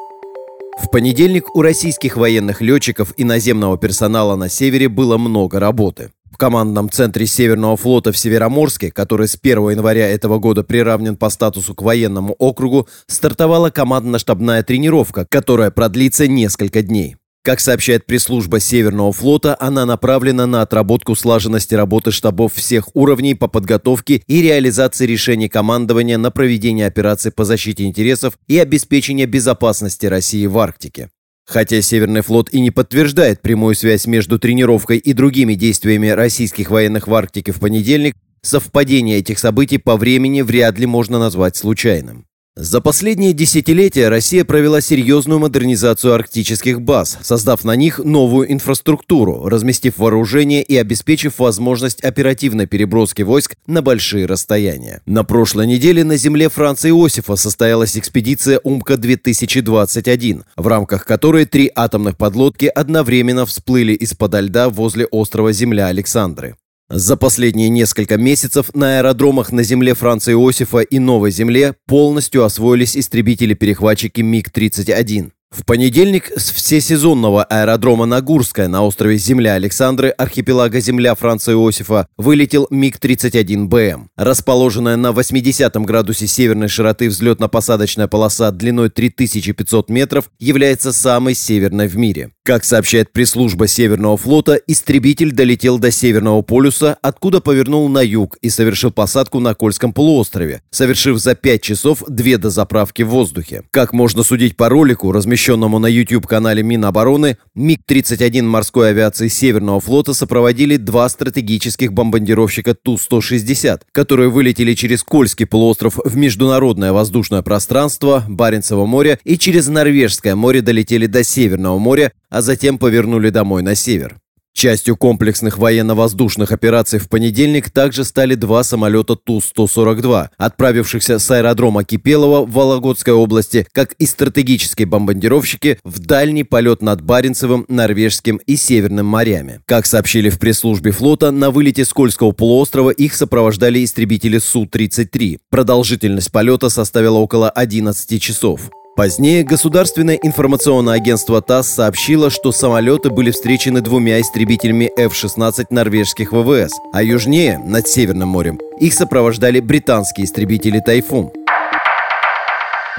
В 0.78 0.90
понедельник 0.92 1.56
у 1.56 1.62
российских 1.62 2.18
военных 2.18 2.62
летчиков 2.62 3.14
и 3.18 3.24
наземного 3.24 3.78
персонала 3.78 4.36
на 4.36 4.48
севере 4.48 4.90
было 4.90 5.18
много 5.18 5.60
работы. 5.60 6.12
В 6.38 6.40
командном 6.40 6.92
центре 6.92 7.26
Северного 7.26 7.76
флота 7.78 8.12
в 8.12 8.18
Североморске, 8.18 8.92
который 8.92 9.28
с 9.28 9.40
1 9.42 9.72
января 9.72 10.08
этого 10.08 10.38
года 10.38 10.64
приравнен 10.64 11.16
по 11.16 11.32
статусу 11.32 11.74
к 11.74 11.82
военному 11.82 12.36
округу, 12.38 12.88
стартовала 13.08 13.72
командно-штабная 13.72 14.62
тренировка, 14.62 15.26
которая 15.28 15.72
продлится 15.72 16.28
несколько 16.28 16.84
дней. 16.84 17.16
Как 17.44 17.60
сообщает 17.60 18.06
пресс-служба 18.06 18.60
Северного 18.60 19.12
флота, 19.14 19.58
она 19.60 19.88
направлена 19.88 20.46
на 20.46 20.62
отработку 20.62 21.16
слаженности 21.16 21.74
работы 21.74 22.12
штабов 22.12 22.54
всех 22.54 22.96
уровней 22.96 23.34
по 23.34 23.48
подготовке 23.48 24.22
и 24.28 24.44
реализации 24.44 25.08
решений 25.08 25.50
командования 25.50 26.20
на 26.20 26.30
проведение 26.30 26.86
операций 26.86 27.32
по 27.32 27.46
защите 27.46 27.86
интересов 27.86 28.38
и 28.48 28.60
обеспечение 28.60 29.26
безопасности 29.26 30.06
России 30.06 30.46
в 30.46 30.60
Арктике. 30.60 31.10
Хотя 31.48 31.82
Северный 31.82 32.22
флот 32.22 32.50
и 32.52 32.60
не 32.60 32.72
подтверждает 32.72 33.42
прямую 33.42 33.74
связь 33.74 34.06
между 34.06 34.38
тренировкой 34.38 34.98
и 34.98 35.14
другими 35.14 35.54
действиями 35.54 36.10
российских 36.10 36.70
военных 36.70 37.08
в 37.08 37.16
Арктике 37.16 37.54
в 37.54 37.60
понедельник, 37.62 38.16
совпадение 38.42 39.20
этих 39.20 39.40
событий 39.40 39.78
по 39.78 39.96
времени 39.96 40.42
вряд 40.42 40.78
ли 40.78 40.86
можно 40.86 41.20
назвать 41.20 41.56
случайным. 41.56 42.27
За 42.60 42.82
последние 42.82 43.34
десятилетия 43.34 44.10
Россия 44.10 44.44
провела 44.44 44.82
серьезную 44.82 45.40
модернизацию 45.40 46.16
арктических 46.16 46.82
баз, 46.82 47.20
создав 47.22 47.64
на 47.64 47.76
них 47.76 48.00
новую 48.00 48.52
инфраструктуру, 48.52 49.48
разместив 49.48 50.00
вооружение 50.00 50.64
и 50.64 50.76
обеспечив 50.76 51.38
возможность 51.38 52.04
оперативной 52.04 52.66
переброски 52.66 53.22
войск 53.22 53.58
на 53.68 53.84
большие 53.84 54.26
расстояния. 54.26 55.02
На 55.06 55.24
прошлой 55.24 55.68
неделе 55.68 56.04
на 56.04 56.18
земле 56.18 56.50
Франца 56.50 56.90
Иосифа 56.90 57.36
состоялась 57.36 57.96
экспедиция 57.96 58.60
«Умка-2021», 58.64 60.42
в 60.56 60.66
рамках 60.68 61.06
которой 61.06 61.46
три 61.46 61.72
атомных 61.76 62.18
подлодки 62.18 62.66
одновременно 62.66 63.46
всплыли 63.46 63.94
из-под 63.94 64.34
льда 64.34 64.70
возле 64.70 65.06
острова 65.06 65.52
Земля 65.52 65.90
Александры. 65.90 66.56
За 66.90 67.18
последние 67.18 67.68
несколько 67.68 68.18
месяцев 68.18 68.74
на 68.74 69.00
аэродромах 69.00 69.52
на 69.52 69.64
земле 69.64 69.94
Франца 69.94 70.32
Иосифа 70.32 70.80
и 70.80 71.00
Новой 71.00 71.32
Земле 71.32 71.76
полностью 71.86 72.46
освоились 72.46 72.96
истребители-перехватчики 72.96 74.22
МиГ-31. 74.22 75.32
В 75.50 75.64
понедельник 75.64 76.30
с 76.36 76.52
всесезонного 76.52 77.42
аэродрома 77.46 78.06
Нагурская 78.06 78.68
на 78.68 78.84
острове 78.84 79.18
Земля 79.18 79.54
Александры 79.54 80.10
архипелага 80.10 80.82
Земля 80.82 81.16
Франца 81.16 81.54
Иосифа 81.54 82.08
вылетел 82.18 82.68
МиГ-31БМ. 82.70 84.08
Расположенная 84.18 84.98
на 84.98 85.14
80 85.14 85.74
градусе 85.86 86.28
северной 86.28 86.68
широты 86.68 87.08
взлетно-посадочная 87.08 88.10
полоса 88.10 88.52
длиной 88.52 88.90
3500 88.90 89.90
метров 89.90 90.30
является 90.38 90.92
самой 90.92 91.34
северной 91.34 91.88
в 91.88 91.96
мире. 91.96 92.32
Как 92.44 92.64
сообщает 92.66 93.12
пресс-служба 93.12 93.68
Северного 93.68 94.16
флота, 94.16 94.56
истребитель 94.56 95.32
долетел 95.32 95.80
до 95.80 95.92
Северного 95.92 96.42
полюса, 96.42 96.98
откуда 97.02 97.42
повернул 97.42 97.90
на 97.90 98.02
юг 98.02 98.38
и 98.42 98.50
совершил 98.50 98.92
посадку 98.92 99.40
на 99.40 99.54
Кольском 99.54 99.92
полуострове, 99.92 100.62
совершив 100.72 101.18
за 101.18 101.36
5 101.36 101.62
часов 101.62 102.04
две 102.08 102.38
дозаправки 102.38 103.04
в 103.04 103.10
воздухе. 103.10 103.64
Как 103.72 103.92
можно 103.92 104.24
судить 104.24 104.56
по 104.56 104.70
ролику, 104.70 105.12
размещенному 105.12 105.37
на 105.80 105.88
YouTube-канале 105.88 106.64
Минобороны, 106.64 107.38
МиГ-31 107.56 108.44
морской 108.44 108.90
авиации 108.90 109.28
Северного 109.28 109.80
флота 109.80 110.14
сопроводили 110.14 110.78
два 110.78 111.08
стратегических 111.10 111.94
бомбардировщика 111.94 112.74
Ту-160, 112.76 113.82
которые 113.92 114.30
вылетели 114.30 114.74
через 114.74 115.04
Кольский 115.04 115.46
полуостров 115.46 116.00
в 116.04 116.18
международное 116.18 116.92
воздушное 116.92 117.42
пространство, 117.42 118.24
Баренцево 118.28 118.86
море 118.86 119.20
и 119.24 119.38
через 119.38 119.68
Норвежское 119.68 120.36
море 120.36 120.62
долетели 120.62 121.06
до 121.06 121.24
Северного 121.24 121.78
моря, 121.78 122.12
а 122.30 122.42
затем 122.42 122.78
повернули 122.78 123.30
домой 123.30 123.62
на 123.62 123.76
север. 123.76 124.18
Частью 124.58 124.98
комплексных 124.98 125.60
военно-воздушных 125.60 126.52
операций 126.52 126.98
в 126.98 127.10
понедельник 127.10 127.70
также 127.70 128.04
стали 128.04 128.34
два 128.34 128.64
самолета 128.64 129.16
Ту-142, 129.16 130.30
отправившихся 130.36 131.20
с 131.20 131.30
аэродрома 131.30 131.84
Кипелова 131.84 132.44
в 132.44 132.52
Вологодской 132.52 133.14
области, 133.14 133.68
как 133.72 133.94
и 134.00 134.08
стратегические 134.08 134.88
бомбардировщики 134.88 135.78
в 135.84 136.00
дальний 136.00 136.44
полет 136.44 136.82
над 136.82 137.04
Баренцевым, 137.04 137.66
Норвежским 137.68 138.38
и 138.48 138.56
Северным 138.56 139.06
морями. 139.06 139.60
Как 139.66 139.86
сообщили 139.86 140.32
в 140.32 140.40
пресс-службе 140.40 140.90
флота, 140.90 141.30
на 141.30 141.52
вылете 141.52 141.86
с 141.86 141.94
Кольского 141.94 142.32
полуострова 142.32 142.90
их 142.90 143.14
сопровождали 143.14 143.86
истребители 143.86 144.40
Су-33. 144.40 145.38
Продолжительность 145.52 146.32
полета 146.32 146.70
составила 146.70 147.20
около 147.20 147.52
11 147.52 148.20
часов. 148.20 148.72
Позднее 148.98 149.44
Государственное 149.44 150.16
информационное 150.16 150.96
агентство 150.96 151.40
ТАСС 151.40 151.68
сообщило, 151.68 152.32
что 152.32 152.52
самолеты 152.52 153.12
были 153.12 153.30
встречены 153.30 153.82
двумя 153.82 154.20
истребителями 154.20 154.92
F-16 154.98 155.68
норвежских 155.70 156.32
ВВС, 156.32 156.74
а 156.92 157.04
южнее, 157.04 157.60
над 157.60 157.88
Северным 157.88 158.30
морем, 158.30 158.60
их 158.80 158.96
сопровождали 158.96 159.60
британские 159.60 160.26
истребители 160.26 160.80
«Тайфун». 160.80 161.32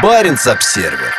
Баренц-обсервер. 0.00 1.12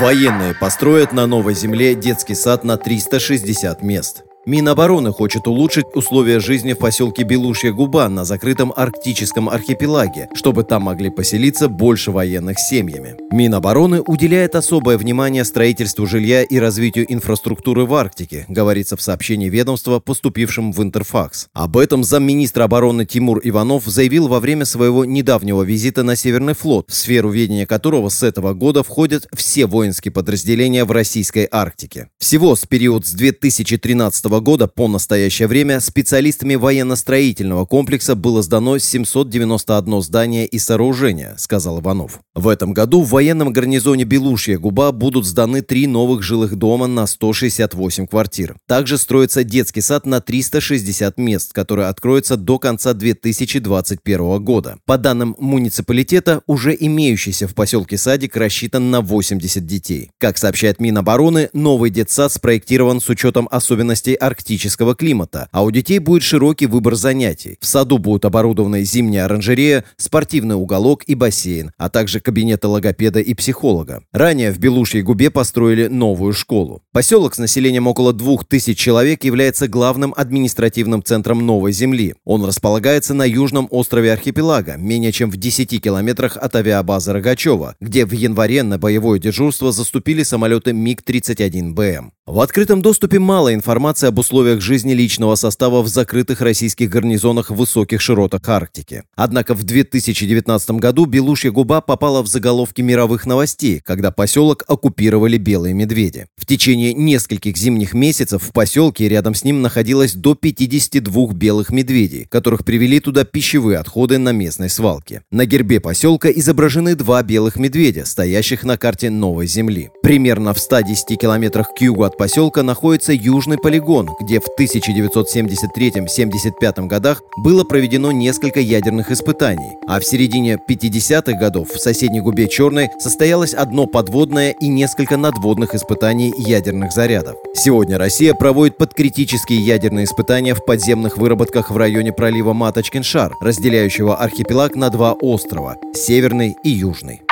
Военные 0.00 0.54
построят 0.54 1.12
на 1.12 1.26
новой 1.26 1.52
земле 1.52 1.94
детский 1.94 2.34
сад 2.34 2.64
на 2.64 2.78
360 2.78 3.82
мест. 3.82 4.25
Минобороны 4.48 5.10
хочет 5.10 5.48
улучшить 5.48 5.86
условия 5.94 6.38
жизни 6.38 6.72
в 6.72 6.78
поселке 6.78 7.24
Белушья 7.24 7.72
Губа 7.72 8.08
на 8.08 8.24
закрытом 8.24 8.72
арктическом 8.76 9.48
архипелаге, 9.48 10.28
чтобы 10.34 10.62
там 10.62 10.84
могли 10.84 11.10
поселиться 11.10 11.68
больше 11.68 12.12
военных 12.12 12.60
семьями. 12.60 13.16
Минобороны 13.32 14.02
уделяет 14.02 14.54
особое 14.54 14.98
внимание 14.98 15.44
строительству 15.44 16.06
жилья 16.06 16.44
и 16.44 16.60
развитию 16.60 17.12
инфраструктуры 17.12 17.86
в 17.86 17.94
Арктике, 17.94 18.44
говорится 18.46 18.96
в 18.96 19.02
сообщении 19.02 19.48
ведомства, 19.48 19.98
поступившем 19.98 20.70
в 20.70 20.80
Интерфакс. 20.80 21.48
Об 21.52 21.76
этом 21.76 22.04
замминистра 22.04 22.62
обороны 22.62 23.04
Тимур 23.04 23.40
Иванов 23.42 23.86
заявил 23.86 24.28
во 24.28 24.38
время 24.38 24.64
своего 24.64 25.04
недавнего 25.04 25.64
визита 25.64 26.04
на 26.04 26.14
Северный 26.14 26.54
флот, 26.54 26.88
в 26.88 26.94
сферу 26.94 27.30
ведения 27.30 27.66
которого 27.66 28.10
с 28.10 28.22
этого 28.22 28.54
года 28.54 28.84
входят 28.84 29.26
все 29.34 29.66
воинские 29.66 30.12
подразделения 30.12 30.84
в 30.84 30.92
российской 30.92 31.48
Арктике. 31.50 32.10
Всего 32.20 32.54
с 32.54 32.64
период 32.64 33.08
с 33.08 33.10
2013 33.10 34.24
года 34.26 34.35
по 34.68 34.88
настоящее 34.88 35.48
время 35.48 35.80
специалистами 35.80 36.54
военно-строительного 36.54 37.64
комплекса 37.64 38.14
было 38.14 38.42
сдано 38.42 38.78
791 38.78 40.02
здание 40.02 40.46
и 40.46 40.58
сооружение, 40.58 41.34
сказал 41.38 41.80
Иванов. 41.80 42.20
В 42.34 42.48
этом 42.48 42.72
году 42.72 43.02
в 43.02 43.10
военном 43.10 43.52
гарнизоне 43.52 44.04
Белушья 44.04 44.58
Губа 44.58 44.92
будут 44.92 45.26
сданы 45.26 45.62
три 45.62 45.86
новых 45.86 46.22
жилых 46.22 46.56
дома 46.56 46.86
на 46.86 47.06
168 47.06 48.06
квартир. 48.06 48.56
Также 48.66 48.98
строится 48.98 49.44
детский 49.44 49.80
сад 49.80 50.06
на 50.06 50.20
360 50.20 51.18
мест, 51.18 51.52
который 51.52 51.88
откроется 51.88 52.36
до 52.36 52.58
конца 52.58 52.92
2021 52.92 54.44
года. 54.44 54.76
По 54.84 54.98
данным 54.98 55.34
муниципалитета, 55.38 56.42
уже 56.46 56.76
имеющийся 56.78 57.48
в 57.48 57.54
поселке 57.54 57.96
садик 57.96 58.36
рассчитан 58.36 58.90
на 58.90 59.00
80 59.00 59.64
детей. 59.64 60.10
Как 60.18 60.38
сообщает 60.38 60.80
Минобороны, 60.80 61.50
новый 61.52 61.90
детсад 61.90 62.32
спроектирован 62.32 63.00
с 63.00 63.08
учетом 63.08 63.48
особенностей 63.50 64.14
арктического 64.26 64.94
климата, 64.94 65.48
а 65.52 65.64
у 65.64 65.70
детей 65.70 65.98
будет 65.98 66.22
широкий 66.22 66.66
выбор 66.66 66.94
занятий. 66.94 67.56
В 67.60 67.66
саду 67.66 67.98
будут 67.98 68.24
оборудованы 68.24 68.82
зимняя 68.84 69.24
оранжерея, 69.24 69.84
спортивный 69.96 70.56
уголок 70.56 71.04
и 71.04 71.14
бассейн, 71.14 71.72
а 71.78 71.88
также 71.88 72.20
кабинеты 72.20 72.68
логопеда 72.68 73.20
и 73.20 73.34
психолога. 73.34 74.02
Ранее 74.12 74.52
в 74.52 74.58
Белушьей 74.58 75.02
губе 75.02 75.30
построили 75.30 75.86
новую 75.86 76.32
школу. 76.32 76.82
Поселок 76.92 77.34
с 77.34 77.38
населением 77.38 77.86
около 77.86 78.12
2000 78.12 78.74
человек 78.74 79.24
является 79.24 79.68
главным 79.68 80.14
административным 80.16 81.02
центром 81.02 81.44
Новой 81.44 81.72
Земли. 81.72 82.14
Он 82.24 82.44
располагается 82.44 83.14
на 83.14 83.24
южном 83.24 83.68
острове 83.70 84.12
архипелага, 84.12 84.76
менее 84.76 85.12
чем 85.12 85.30
в 85.30 85.36
10 85.36 85.82
километрах 85.82 86.36
от 86.36 86.56
авиабазы 86.56 87.12
Рогачева, 87.12 87.76
где 87.80 88.04
в 88.04 88.12
январе 88.12 88.62
на 88.62 88.78
боевое 88.78 89.18
дежурство 89.18 89.72
заступили 89.72 90.22
самолеты 90.22 90.72
МиГ-31БМ. 90.72 92.10
В 92.26 92.40
открытом 92.40 92.82
доступе 92.82 93.20
мало 93.20 93.54
информации 93.54 94.08
об 94.08 94.15
условиях 94.18 94.60
жизни 94.60 94.92
личного 94.92 95.34
состава 95.34 95.82
в 95.82 95.88
закрытых 95.88 96.40
российских 96.40 96.90
гарнизонах 96.90 97.50
в 97.50 97.54
высоких 97.54 98.00
широтах 98.00 98.48
Арктики. 98.48 99.02
Однако 99.14 99.54
в 99.54 99.64
2019 99.64 100.70
году 100.72 101.06
Белушья 101.06 101.50
губа 101.50 101.80
попала 101.80 102.22
в 102.22 102.26
заголовки 102.26 102.82
мировых 102.82 103.26
новостей, 103.26 103.80
когда 103.84 104.10
поселок 104.10 104.64
оккупировали 104.66 105.38
белые 105.38 105.74
медведи. 105.74 106.26
В 106.36 106.46
течение 106.46 106.94
нескольких 106.94 107.56
зимних 107.56 107.94
месяцев 107.94 108.42
в 108.42 108.52
поселке 108.52 109.08
рядом 109.08 109.34
с 109.34 109.44
ним 109.44 109.62
находилось 109.62 110.14
до 110.14 110.34
52 110.34 111.32
белых 111.32 111.70
медведей, 111.70 112.26
которых 112.30 112.64
привели 112.64 113.00
туда 113.00 113.24
пищевые 113.24 113.78
отходы 113.78 114.18
на 114.18 114.32
местной 114.32 114.70
свалке. 114.70 115.22
На 115.30 115.46
гербе 115.46 115.80
поселка 115.80 116.30
изображены 116.30 116.94
два 116.94 117.22
белых 117.22 117.56
медведя, 117.56 118.04
стоящих 118.04 118.64
на 118.64 118.78
карте 118.78 119.10
Новой 119.10 119.46
Земли. 119.46 119.90
Примерно 120.02 120.54
в 120.54 120.58
110 120.58 121.18
километрах 121.18 121.74
к 121.74 121.80
югу 121.80 122.04
от 122.04 122.16
поселка 122.16 122.62
находится 122.62 123.12
южный 123.12 123.58
полигон, 123.58 123.95
где 124.02 124.40
в 124.40 124.46
1973-75 124.58 126.86
годах 126.86 127.22
было 127.38 127.64
проведено 127.64 128.12
несколько 128.12 128.60
ядерных 128.60 129.10
испытаний, 129.10 129.78
а 129.86 129.98
в 130.00 130.04
середине 130.04 130.58
50-х 130.68 131.32
годов 131.38 131.70
в 131.70 131.78
соседней 131.78 132.20
губе 132.20 132.48
Черной 132.48 132.90
состоялось 132.98 133.54
одно 133.54 133.86
подводное 133.86 134.54
и 134.60 134.68
несколько 134.68 135.16
надводных 135.16 135.74
испытаний 135.74 136.34
ядерных 136.36 136.92
зарядов. 136.92 137.36
Сегодня 137.54 137.96
Россия 137.98 138.34
проводит 138.34 138.76
подкритические 138.76 139.60
ядерные 139.60 140.04
испытания 140.04 140.54
в 140.54 140.64
подземных 140.64 141.18
выработках 141.18 141.70
в 141.70 141.76
районе 141.76 142.12
пролива 142.12 142.52
Маточкин-Шар, 142.52 143.32
разделяющего 143.40 144.16
архипелаг 144.16 144.74
на 144.74 144.90
два 144.90 145.12
острова– 145.12 145.76
Северный 145.94 146.56
и 146.62 146.70
Южный. 146.70 147.22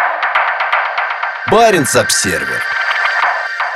Баренц-обсервер. 1.50 2.62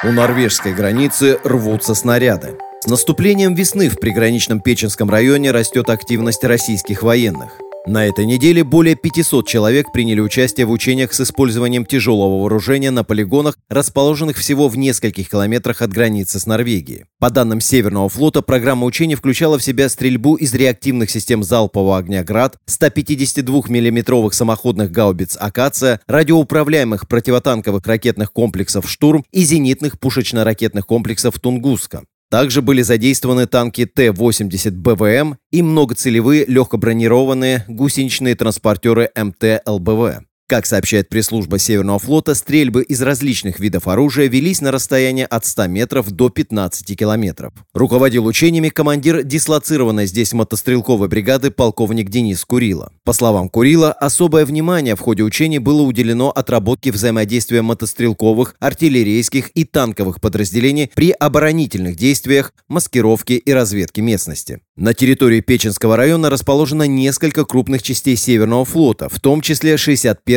У 0.04 0.12
норвежской 0.12 0.72
границы 0.72 1.38
рвутся 1.44 1.94
снаряды. 1.94 2.56
Наступлением 2.88 3.54
весны 3.54 3.90
в 3.90 4.00
приграничном 4.00 4.60
Печенском 4.60 5.10
районе 5.10 5.50
растет 5.50 5.90
активность 5.90 6.42
российских 6.42 7.02
военных. 7.02 7.60
На 7.86 8.06
этой 8.06 8.24
неделе 8.24 8.64
более 8.64 8.96
500 8.96 9.46
человек 9.46 9.92
приняли 9.92 10.20
участие 10.20 10.64
в 10.64 10.70
учениях 10.70 11.12
с 11.12 11.20
использованием 11.20 11.84
тяжелого 11.84 12.40
вооружения 12.40 12.90
на 12.90 13.04
полигонах, 13.04 13.58
расположенных 13.68 14.38
всего 14.38 14.68
в 14.68 14.78
нескольких 14.78 15.28
километрах 15.28 15.82
от 15.82 15.92
границы 15.92 16.40
с 16.40 16.46
Норвегией. 16.46 17.04
По 17.18 17.28
данным 17.28 17.60
Северного 17.60 18.08
флота, 18.08 18.40
программа 18.40 18.86
учений 18.86 19.16
включала 19.16 19.58
в 19.58 19.62
себя 19.62 19.90
стрельбу 19.90 20.36
из 20.36 20.54
реактивных 20.54 21.10
систем 21.10 21.42
залпового 21.42 21.98
огня 21.98 22.24
«Град», 22.24 22.56
152 22.64 23.64
миллиметровых 23.68 24.32
самоходных 24.32 24.90
гаубиц 24.90 25.36
«Акация», 25.38 26.00
радиоуправляемых 26.06 27.06
противотанковых 27.06 27.86
ракетных 27.86 28.32
комплексов 28.32 28.90
«Штурм» 28.90 29.26
и 29.30 29.42
зенитных 29.42 30.00
пушечно-ракетных 30.00 30.86
комплексов 30.86 31.38
«Тунгуска». 31.38 32.04
Также 32.30 32.60
были 32.60 32.82
задействованы 32.82 33.46
танки 33.46 33.86
Т-80 33.86 34.70
БВМ 34.72 35.36
и 35.50 35.62
многоцелевые 35.62 36.44
легкобронированные 36.44 37.64
гусеничные 37.68 38.34
транспортеры 38.34 39.10
МТ-ЛБВ. 39.16 40.24
Как 40.48 40.64
сообщает 40.64 41.10
пресс-служба 41.10 41.58
Северного 41.58 41.98
флота, 41.98 42.34
стрельбы 42.34 42.82
из 42.82 43.02
различных 43.02 43.60
видов 43.60 43.86
оружия 43.86 44.28
велись 44.28 44.62
на 44.62 44.72
расстояние 44.72 45.26
от 45.26 45.44
100 45.44 45.66
метров 45.66 46.10
до 46.10 46.30
15 46.30 46.98
километров. 46.98 47.52
Руководил 47.74 48.24
учениями 48.24 48.70
командир 48.70 49.24
дислоцированной 49.24 50.06
здесь 50.06 50.32
мотострелковой 50.32 51.08
бригады 51.08 51.50
полковник 51.50 52.08
Денис 52.08 52.42
Курила. 52.46 52.90
По 53.04 53.12
словам 53.12 53.50
Курила, 53.50 53.92
особое 53.92 54.46
внимание 54.46 54.96
в 54.96 55.00
ходе 55.00 55.22
учений 55.22 55.58
было 55.58 55.82
уделено 55.82 56.30
отработке 56.30 56.92
взаимодействия 56.92 57.60
мотострелковых, 57.60 58.54
артиллерийских 58.58 59.50
и 59.50 59.64
танковых 59.64 60.18
подразделений 60.18 60.90
при 60.94 61.10
оборонительных 61.10 61.96
действиях, 61.96 62.54
маскировке 62.68 63.36
и 63.36 63.52
разведке 63.52 64.00
местности. 64.00 64.60
На 64.78 64.94
территории 64.94 65.40
Печенского 65.40 65.96
района 65.96 66.30
расположено 66.30 66.84
несколько 66.84 67.44
крупных 67.44 67.82
частей 67.82 68.16
Северного 68.16 68.64
флота, 68.64 69.08
в 69.08 69.18
том 69.18 69.40
числе 69.42 69.76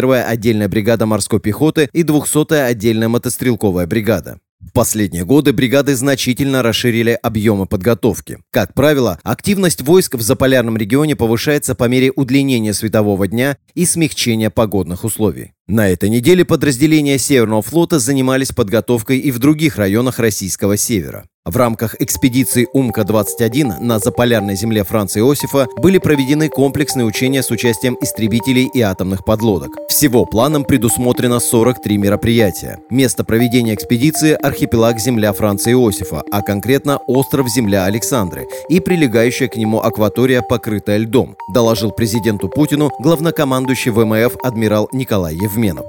61-я 0.01 0.27
отдельная 0.27 0.69
бригада 0.69 1.05
морской 1.05 1.39
пехоты 1.39 1.89
и 1.93 2.03
200-я 2.03 2.65
отдельная 2.65 3.09
мотострелковая 3.09 3.87
бригада. 3.87 4.39
В 4.61 4.73
последние 4.73 5.25
годы 5.25 5.53
бригады 5.53 5.95
значительно 5.95 6.61
расширили 6.61 7.17
объемы 7.21 7.65
подготовки. 7.65 8.37
Как 8.51 8.75
правило, 8.75 9.19
активность 9.23 9.81
войск 9.81 10.15
в 10.15 10.21
заполярном 10.21 10.77
регионе 10.77 11.15
повышается 11.15 11.73
по 11.73 11.85
мере 11.85 12.11
удлинения 12.15 12.73
светового 12.73 13.27
дня 13.27 13.57
и 13.73 13.85
смягчения 13.87 14.51
погодных 14.51 15.03
условий. 15.03 15.53
На 15.67 15.89
этой 15.89 16.09
неделе 16.09 16.45
подразделения 16.45 17.17
Северного 17.17 17.63
флота 17.63 17.97
занимались 17.97 18.51
подготовкой 18.51 19.17
и 19.17 19.31
в 19.31 19.39
других 19.39 19.77
районах 19.77 20.19
российского 20.19 20.77
севера. 20.77 21.25
В 21.43 21.57
рамках 21.57 21.99
экспедиции 21.99 22.67
«Умка-21» 22.71 23.79
на 23.79 23.97
заполярной 23.97 24.55
земле 24.55 24.83
Франции 24.83 25.21
Иосифа 25.21 25.65
были 25.77 25.97
проведены 25.97 26.49
комплексные 26.49 27.03
учения 27.03 27.41
с 27.41 27.49
участием 27.49 27.97
истребителей 27.99 28.69
и 28.71 28.81
атомных 28.81 29.25
подлодок. 29.25 29.71
Всего 29.89 30.27
планом 30.27 30.63
предусмотрено 30.63 31.39
43 31.39 31.97
мероприятия. 31.97 32.77
Место 32.91 33.23
проведения 33.23 33.73
экспедиции– 33.73 34.33
архипелаг 34.43 34.99
земля 34.99 35.33
Франции 35.33 35.71
Иосифа, 35.71 36.21
а 36.31 36.43
конкретно 36.43 36.99
остров 37.07 37.49
земля 37.49 37.85
Александры 37.85 38.45
и 38.69 38.79
прилегающая 38.79 39.47
к 39.47 39.55
нему 39.55 39.81
акватория, 39.81 40.43
покрытая 40.43 40.99
льдом, 40.99 41.35
доложил 41.51 41.89
президенту 41.89 42.49
Путину 42.49 42.91
главнокомандующий 42.99 43.89
ВМФ 43.89 44.35
адмирал 44.43 44.89
Николай 44.91 45.33
Евменов. 45.33 45.87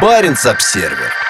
Баренц-обсервер. 0.00 1.23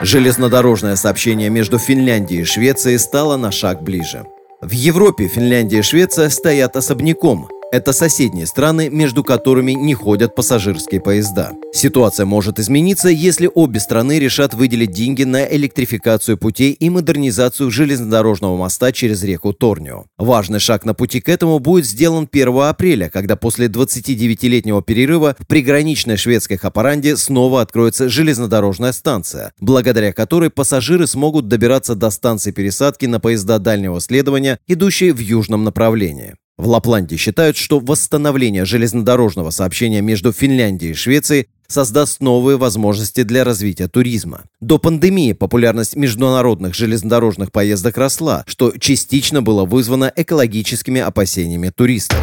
Железнодорожное 0.00 0.94
сообщение 0.94 1.48
между 1.48 1.78
Финляндией 1.78 2.42
и 2.42 2.44
Швецией 2.44 2.98
стало 2.98 3.38
на 3.38 3.50
шаг 3.50 3.82
ближе. 3.82 4.26
В 4.60 4.70
Европе 4.70 5.26
Финляндия 5.26 5.78
и 5.78 5.82
Швеция 5.82 6.28
стоят 6.28 6.76
особняком, 6.76 7.48
это 7.72 7.92
соседние 7.92 8.46
страны, 8.46 8.88
между 8.90 9.24
которыми 9.24 9.72
не 9.72 9.94
ходят 9.94 10.34
пассажирские 10.34 11.00
поезда. 11.00 11.52
Ситуация 11.72 12.24
может 12.24 12.58
измениться, 12.58 13.08
если 13.08 13.50
обе 13.52 13.80
страны 13.80 14.18
решат 14.18 14.54
выделить 14.54 14.92
деньги 14.92 15.24
на 15.24 15.44
электрификацию 15.44 16.38
путей 16.38 16.72
и 16.72 16.88
модернизацию 16.88 17.70
железнодорожного 17.70 18.56
моста 18.56 18.92
через 18.92 19.22
реку 19.24 19.52
Торнио. 19.52 20.04
Важный 20.16 20.60
шаг 20.60 20.84
на 20.84 20.94
пути 20.94 21.20
к 21.20 21.28
этому 21.28 21.58
будет 21.58 21.86
сделан 21.86 22.28
1 22.30 22.58
апреля, 22.60 23.10
когда 23.10 23.36
после 23.36 23.66
29-летнего 23.66 24.82
перерыва 24.82 25.36
в 25.38 25.46
приграничной 25.46 26.16
шведской 26.16 26.56
Хапаранде 26.56 27.16
снова 27.16 27.60
откроется 27.60 28.08
железнодорожная 28.08 28.92
станция, 28.92 29.52
благодаря 29.60 30.12
которой 30.12 30.50
пассажиры 30.50 31.06
смогут 31.06 31.48
добираться 31.48 31.94
до 31.94 32.10
станции 32.10 32.52
пересадки 32.52 33.06
на 33.06 33.20
поезда 33.20 33.58
дальнего 33.58 34.00
следования, 34.00 34.58
идущие 34.66 35.12
в 35.12 35.18
южном 35.18 35.64
направлении. 35.64 36.36
В 36.58 36.68
Лапландии 36.68 37.16
считают, 37.16 37.56
что 37.58 37.80
восстановление 37.80 38.64
железнодорожного 38.64 39.50
сообщения 39.50 40.00
между 40.00 40.32
Финляндией 40.32 40.92
и 40.92 40.94
Швецией 40.94 41.48
создаст 41.68 42.20
новые 42.20 42.56
возможности 42.56 43.24
для 43.24 43.44
развития 43.44 43.88
туризма. 43.88 44.44
До 44.60 44.78
пандемии 44.78 45.32
популярность 45.32 45.96
международных 45.96 46.74
железнодорожных 46.74 47.52
поездок 47.52 47.98
росла, 47.98 48.44
что 48.46 48.72
частично 48.78 49.42
было 49.42 49.66
вызвано 49.66 50.10
экологическими 50.16 51.00
опасениями 51.00 51.70
туристов. 51.74 52.18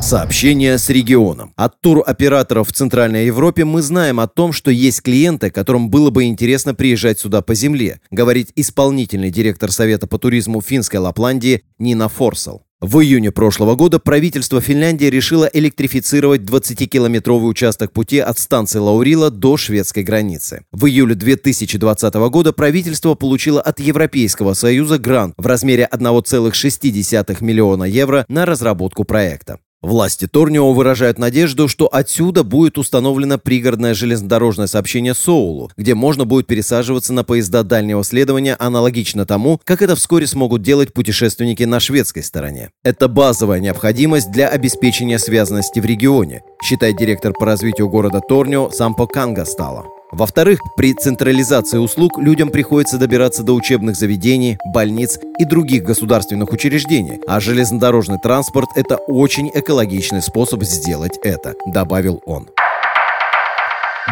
Сообщение 0.00 0.76
с 0.76 0.90
регионом. 0.90 1.54
От 1.56 1.80
туроператоров 1.80 2.68
в 2.68 2.72
Центральной 2.72 3.24
Европе 3.24 3.64
мы 3.64 3.80
знаем 3.80 4.20
о 4.20 4.28
том, 4.28 4.52
что 4.52 4.70
есть 4.70 5.00
клиенты, 5.00 5.50
которым 5.50 5.88
было 5.88 6.10
бы 6.10 6.24
интересно 6.24 6.74
приезжать 6.74 7.18
сюда 7.18 7.40
по 7.40 7.54
земле, 7.54 8.00
говорит 8.10 8.50
исполнительный 8.54 9.30
директор 9.30 9.72
Совета 9.72 10.06
по 10.06 10.18
туризму 10.18 10.60
финской 10.60 11.00
Лапландии 11.00 11.62
Нина 11.78 12.10
Форсел. 12.10 12.63
В 12.86 13.00
июне 13.00 13.32
прошлого 13.32 13.76
года 13.76 13.98
правительство 13.98 14.60
Финляндии 14.60 15.06
решило 15.06 15.48
электрифицировать 15.50 16.42
20-километровый 16.42 17.48
участок 17.48 17.92
пути 17.92 18.18
от 18.18 18.38
станции 18.38 18.78
Лаурила 18.78 19.30
до 19.30 19.56
шведской 19.56 20.02
границы. 20.02 20.66
В 20.70 20.84
июле 20.84 21.14
2020 21.14 22.14
года 22.14 22.52
правительство 22.52 23.14
получило 23.14 23.62
от 23.62 23.80
Европейского 23.80 24.52
Союза 24.52 24.98
грант 24.98 25.32
в 25.38 25.46
размере 25.46 25.88
1,6 25.90 27.42
миллиона 27.42 27.84
евро 27.84 28.26
на 28.28 28.44
разработку 28.44 29.04
проекта. 29.04 29.60
Власти 29.84 30.26
Торнио 30.26 30.72
выражают 30.72 31.18
надежду, 31.18 31.68
что 31.68 31.86
отсюда 31.92 32.42
будет 32.42 32.78
установлено 32.78 33.36
пригородное 33.36 33.92
железнодорожное 33.92 34.66
сообщение 34.66 35.12
Соулу, 35.12 35.70
где 35.76 35.94
можно 35.94 36.24
будет 36.24 36.46
пересаживаться 36.46 37.12
на 37.12 37.22
поезда 37.22 37.62
дальнего 37.62 38.02
следования 38.02 38.56
аналогично 38.58 39.26
тому, 39.26 39.60
как 39.62 39.82
это 39.82 39.94
вскоре 39.94 40.26
смогут 40.26 40.62
делать 40.62 40.94
путешественники 40.94 41.64
на 41.64 41.80
шведской 41.80 42.22
стороне. 42.22 42.70
Это 42.82 43.08
базовая 43.08 43.60
необходимость 43.60 44.32
для 44.32 44.48
обеспечения 44.48 45.18
связанности 45.18 45.80
в 45.80 45.84
регионе, 45.84 46.40
считает 46.64 46.96
директор 46.96 47.34
по 47.34 47.44
развитию 47.44 47.90
города 47.90 48.22
Торнио 48.26 48.70
Сампо 48.70 49.06
Кангастала. 49.06 49.84
Во-вторых, 50.14 50.60
при 50.76 50.94
централизации 50.94 51.78
услуг 51.78 52.18
людям 52.18 52.50
приходится 52.50 52.98
добираться 52.98 53.42
до 53.42 53.52
учебных 53.52 53.96
заведений, 53.96 54.58
больниц 54.72 55.18
и 55.40 55.44
других 55.44 55.82
государственных 55.82 56.52
учреждений, 56.52 57.18
а 57.26 57.40
железнодорожный 57.40 58.18
транспорт– 58.22 58.68
это 58.76 58.96
очень 59.08 59.50
экологичный 59.52 60.22
способ 60.22 60.62
сделать 60.62 61.18
это, 61.24 61.54
добавил 61.66 62.22
он. 62.26 62.48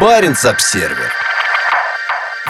Баренц-обсервер. 0.01 1.09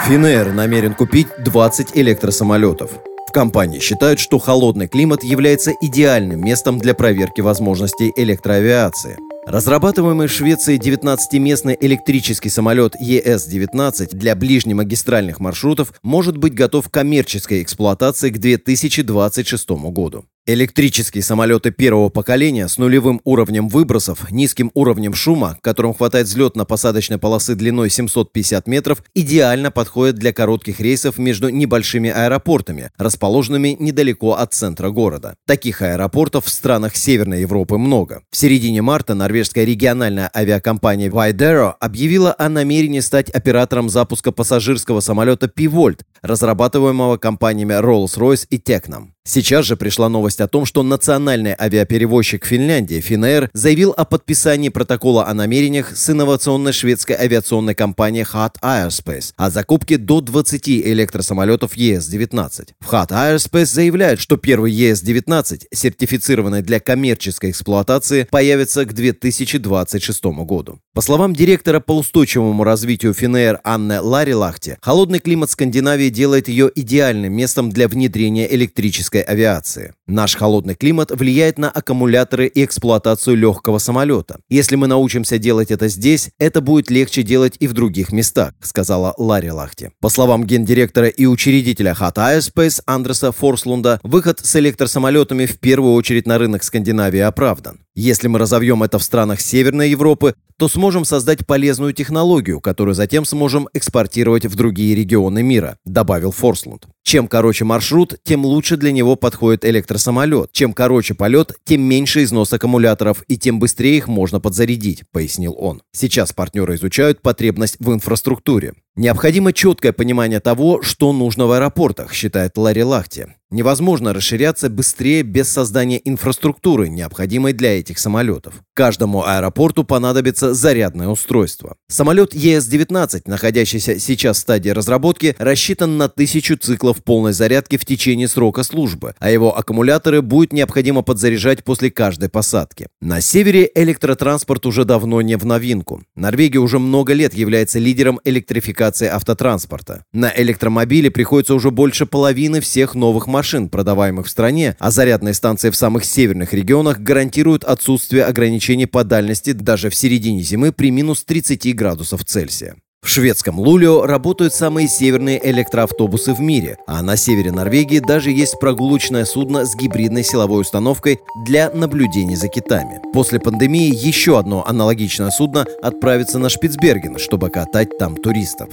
Финэйр 0.08 0.52
намерен 0.52 0.94
купить 0.94 1.28
20 1.38 1.96
электросамолетов. 1.96 2.90
В 3.28 3.32
компании 3.32 3.78
считают, 3.78 4.18
что 4.18 4.40
холодный 4.40 4.88
климат 4.88 5.22
является 5.22 5.70
идеальным 5.80 6.40
местом 6.44 6.80
для 6.80 6.94
проверки 6.94 7.40
возможностей 7.40 8.12
электроавиации. 8.16 9.16
Разрабатываемый 9.46 10.26
в 10.26 10.32
Швеции 10.32 10.78
19-местный 10.78 11.76
электрический 11.78 12.48
самолет 12.48 12.94
ЕС-19 12.98 14.16
для 14.16 14.34
ближнемагистральных 14.34 15.38
маршрутов 15.38 15.92
может 16.02 16.38
быть 16.38 16.54
готов 16.54 16.88
к 16.88 16.92
коммерческой 16.92 17.62
эксплуатации 17.62 18.30
к 18.30 18.38
2026 18.38 19.70
году. 19.70 20.24
Электрические 20.46 21.22
самолеты 21.22 21.70
первого 21.70 22.10
поколения 22.10 22.68
с 22.68 22.76
нулевым 22.76 23.18
уровнем 23.24 23.66
выбросов, 23.66 24.30
низким 24.30 24.70
уровнем 24.74 25.14
шума, 25.14 25.56
которым 25.62 25.94
хватает 25.94 26.26
взлетно-посадочной 26.26 27.16
полосы 27.16 27.54
длиной 27.54 27.88
750 27.88 28.66
метров, 28.66 29.02
идеально 29.14 29.70
подходят 29.70 30.16
для 30.16 30.34
коротких 30.34 30.80
рейсов 30.80 31.16
между 31.16 31.48
небольшими 31.48 32.10
аэропортами, 32.10 32.90
расположенными 32.98 33.74
недалеко 33.80 34.34
от 34.34 34.52
центра 34.52 34.90
города. 34.90 35.36
Таких 35.46 35.80
аэропортов 35.80 36.44
в 36.44 36.50
странах 36.50 36.94
Северной 36.94 37.40
Европы 37.40 37.78
много. 37.78 38.20
В 38.30 38.36
середине 38.36 38.82
марта 38.82 39.14
норвежская 39.14 39.64
региональная 39.64 40.30
авиакомпания 40.36 41.08
Vaidero 41.08 41.72
объявила 41.80 42.34
о 42.36 42.50
намерении 42.50 43.00
стать 43.00 43.30
оператором 43.30 43.88
запуска 43.88 44.30
пассажирского 44.30 45.00
самолета 45.00 45.46
Pivolt, 45.46 46.02
разрабатываемого 46.24 47.18
компаниями 47.18 47.74
Rolls-Royce 47.74 48.46
и 48.50 48.56
Tecnam. 48.56 49.10
Сейчас 49.26 49.64
же 49.64 49.76
пришла 49.76 50.10
новость 50.10 50.42
о 50.42 50.48
том, 50.48 50.66
что 50.66 50.82
национальный 50.82 51.54
авиаперевозчик 51.58 52.44
Финляндии 52.44 53.02
Finnair 53.02 53.48
заявил 53.54 53.94
о 53.96 54.04
подписании 54.04 54.68
протокола 54.68 55.26
о 55.26 55.32
намерениях 55.32 55.96
с 55.96 56.10
инновационной 56.10 56.74
шведской 56.74 57.16
авиационной 57.16 57.74
компанией 57.74 58.24
Hot 58.24 58.56
Aerospace 58.62 59.32
о 59.36 59.48
закупке 59.48 59.96
до 59.96 60.20
20 60.20 60.68
электросамолетов 60.68 61.74
ES-19. 61.74 62.72
В 62.80 62.92
Hot 62.92 63.08
Aerospace 63.08 63.64
заявляют, 63.64 64.20
что 64.20 64.36
первый 64.36 64.72
ES-19, 64.72 65.68
сертифицированный 65.72 66.60
для 66.60 66.78
коммерческой 66.78 67.52
эксплуатации, 67.52 68.28
появится 68.30 68.84
к 68.84 68.92
2026 68.92 70.24
году. 70.44 70.80
По 70.92 71.00
словам 71.00 71.34
директора 71.34 71.80
по 71.80 71.96
устойчивому 71.96 72.62
развитию 72.62 73.12
Finnair 73.12 73.58
Анны 73.64 74.02
Ларилахте, 74.02 74.76
холодный 74.82 75.20
климат 75.20 75.50
Скандинавии 75.50 76.10
делает 76.14 76.48
ее 76.48 76.70
идеальным 76.74 77.34
местом 77.34 77.68
для 77.70 77.88
внедрения 77.88 78.50
электрической 78.54 79.20
авиации. 79.20 79.92
Наш 80.06 80.36
холодный 80.36 80.74
климат 80.74 81.10
влияет 81.10 81.58
на 81.58 81.68
аккумуляторы 81.68 82.46
и 82.46 82.64
эксплуатацию 82.64 83.36
легкого 83.36 83.78
самолета. 83.78 84.38
Если 84.48 84.76
мы 84.76 84.86
научимся 84.86 85.38
делать 85.38 85.70
это 85.70 85.88
здесь, 85.88 86.30
это 86.38 86.62
будет 86.62 86.90
легче 86.90 87.22
делать 87.22 87.56
и 87.60 87.66
в 87.66 87.74
других 87.74 88.12
местах, 88.12 88.54
сказала 88.62 89.14
Ларри 89.18 89.50
Лахти. 89.50 89.90
По 90.00 90.08
словам 90.08 90.46
гендиректора 90.46 91.08
и 91.08 91.26
учредителя 91.26 91.94
Hot 92.00 92.14
Aerospace 92.14 92.80
Андреса 92.86 93.32
Форслунда, 93.32 94.00
выход 94.02 94.40
с 94.40 94.56
электросамолетами 94.56 95.44
в 95.44 95.58
первую 95.58 95.92
очередь 95.92 96.26
на 96.26 96.38
рынок 96.38 96.62
Скандинавии 96.62 97.20
оправдан. 97.20 97.83
Если 97.96 98.26
мы 98.26 98.40
разовьем 98.40 98.82
это 98.82 98.98
в 98.98 99.04
странах 99.04 99.40
Северной 99.40 99.90
Европы, 99.90 100.34
то 100.56 100.68
сможем 100.68 101.04
создать 101.04 101.46
полезную 101.46 101.92
технологию, 101.92 102.60
которую 102.60 102.94
затем 102.94 103.24
сможем 103.24 103.68
экспортировать 103.72 104.46
в 104.46 104.54
другие 104.56 104.94
регионы 104.94 105.42
мира», 105.42 105.78
добавил 105.84 106.32
Форслунд. 106.32 106.86
Чем 107.04 107.28
короче 107.28 107.64
маршрут, 107.64 108.16
тем 108.24 108.44
лучше 108.44 108.76
для 108.76 108.90
него 108.90 109.14
подходит 109.14 109.64
электросамолет. 109.64 110.50
Чем 110.52 110.72
короче 110.72 111.14
полет, 111.14 111.52
тем 111.64 111.82
меньше 111.82 112.24
износ 112.24 112.52
аккумуляторов 112.52 113.22
и 113.28 113.36
тем 113.36 113.58
быстрее 113.58 113.98
их 113.98 114.08
можно 114.08 114.40
подзарядить, 114.40 115.04
пояснил 115.12 115.54
он. 115.58 115.82
Сейчас 115.92 116.32
партнеры 116.32 116.74
изучают 116.76 117.22
потребность 117.22 117.76
в 117.78 117.92
инфраструктуре. 117.92 118.74
Необходимо 118.96 119.52
четкое 119.52 119.92
понимание 119.92 120.38
того, 120.38 120.80
что 120.82 121.12
нужно 121.12 121.46
в 121.46 121.52
аэропортах, 121.52 122.12
считает 122.12 122.56
Ларри 122.56 122.84
Лахти. 122.84 123.26
Невозможно 123.50 124.12
расширяться 124.12 124.68
быстрее 124.68 125.22
без 125.22 125.48
создания 125.48 126.00
инфраструктуры, 126.04 126.88
необходимой 126.88 127.52
для 127.52 127.78
этих 127.78 127.98
самолетов. 127.98 128.54
Каждому 128.72 129.24
аэропорту 129.24 129.84
понадобится 129.84 130.54
зарядное 130.54 131.08
устройство. 131.08 131.76
Самолет 131.88 132.34
ЕС-19, 132.34 133.22
находящийся 133.26 134.00
сейчас 134.00 134.38
в 134.38 134.40
стадии 134.40 134.70
разработки, 134.70 135.36
рассчитан 135.38 135.98
на 135.98 136.08
тысячу 136.08 136.56
циклов 136.56 137.04
полной 137.04 137.32
зарядки 137.32 137.76
в 137.76 137.84
течение 137.84 138.26
срока 138.26 138.64
службы, 138.64 139.14
а 139.20 139.30
его 139.30 139.56
аккумуляторы 139.56 140.20
будет 140.22 140.52
необходимо 140.52 141.02
подзаряжать 141.02 141.62
после 141.62 141.92
каждой 141.92 142.30
посадки. 142.30 142.88
На 143.00 143.20
севере 143.20 143.70
электротранспорт 143.74 144.66
уже 144.66 144.84
давно 144.84 145.20
не 145.22 145.36
в 145.36 145.44
новинку. 145.46 146.02
Норвегия 146.16 146.58
уже 146.58 146.80
много 146.80 147.12
лет 147.12 147.34
является 147.34 147.78
лидером 147.78 148.20
электрификации 148.24 148.83
электрификации 148.84 149.08
автотранспорта. 149.08 150.04
На 150.12 150.32
электромобили 150.34 151.08
приходится 151.08 151.54
уже 151.54 151.70
больше 151.70 152.06
половины 152.06 152.60
всех 152.60 152.94
новых 152.94 153.26
машин, 153.26 153.68
продаваемых 153.68 154.26
в 154.26 154.30
стране, 154.30 154.76
а 154.78 154.90
зарядные 154.90 155.34
станции 155.34 155.70
в 155.70 155.76
самых 155.76 156.04
северных 156.04 156.52
регионах 156.52 157.00
гарантируют 157.00 157.64
отсутствие 157.64 158.24
ограничений 158.24 158.86
по 158.86 159.04
дальности 159.04 159.52
даже 159.52 159.90
в 159.90 159.94
середине 159.94 160.42
зимы 160.42 160.72
при 160.72 160.90
минус 160.90 161.24
30 161.24 161.74
градусов 161.74 162.24
Цельсия. 162.24 162.76
В 163.04 163.08
шведском 163.10 163.60
Лулио 163.60 164.06
работают 164.06 164.54
самые 164.54 164.88
северные 164.88 165.38
электроавтобусы 165.50 166.32
в 166.32 166.40
мире, 166.40 166.78
а 166.86 167.02
на 167.02 167.18
севере 167.18 167.52
Норвегии 167.52 167.98
даже 167.98 168.30
есть 168.30 168.58
прогулочное 168.58 169.26
судно 169.26 169.66
с 169.66 169.76
гибридной 169.76 170.24
силовой 170.24 170.62
установкой 170.62 171.20
для 171.44 171.68
наблюдений 171.68 172.34
за 172.34 172.48
китами. 172.48 173.02
После 173.12 173.40
пандемии 173.40 173.94
еще 173.94 174.38
одно 174.38 174.66
аналогичное 174.66 175.30
судно 175.30 175.66
отправится 175.82 176.38
на 176.38 176.48
Шпицберген, 176.48 177.18
чтобы 177.18 177.50
катать 177.50 177.98
там 177.98 178.16
туристов. 178.16 178.70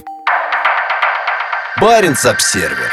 Баренц-Обсервер. 1.78 2.90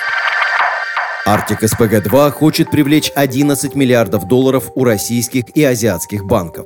Arctic 1.26 1.62
SPG-2 1.62 2.32
хочет 2.32 2.70
привлечь 2.70 3.14
11 3.16 3.76
миллиардов 3.76 4.28
долларов 4.28 4.72
у 4.76 4.84
российских 4.84 5.56
и 5.56 5.64
азиатских 5.64 6.26
банков. 6.26 6.66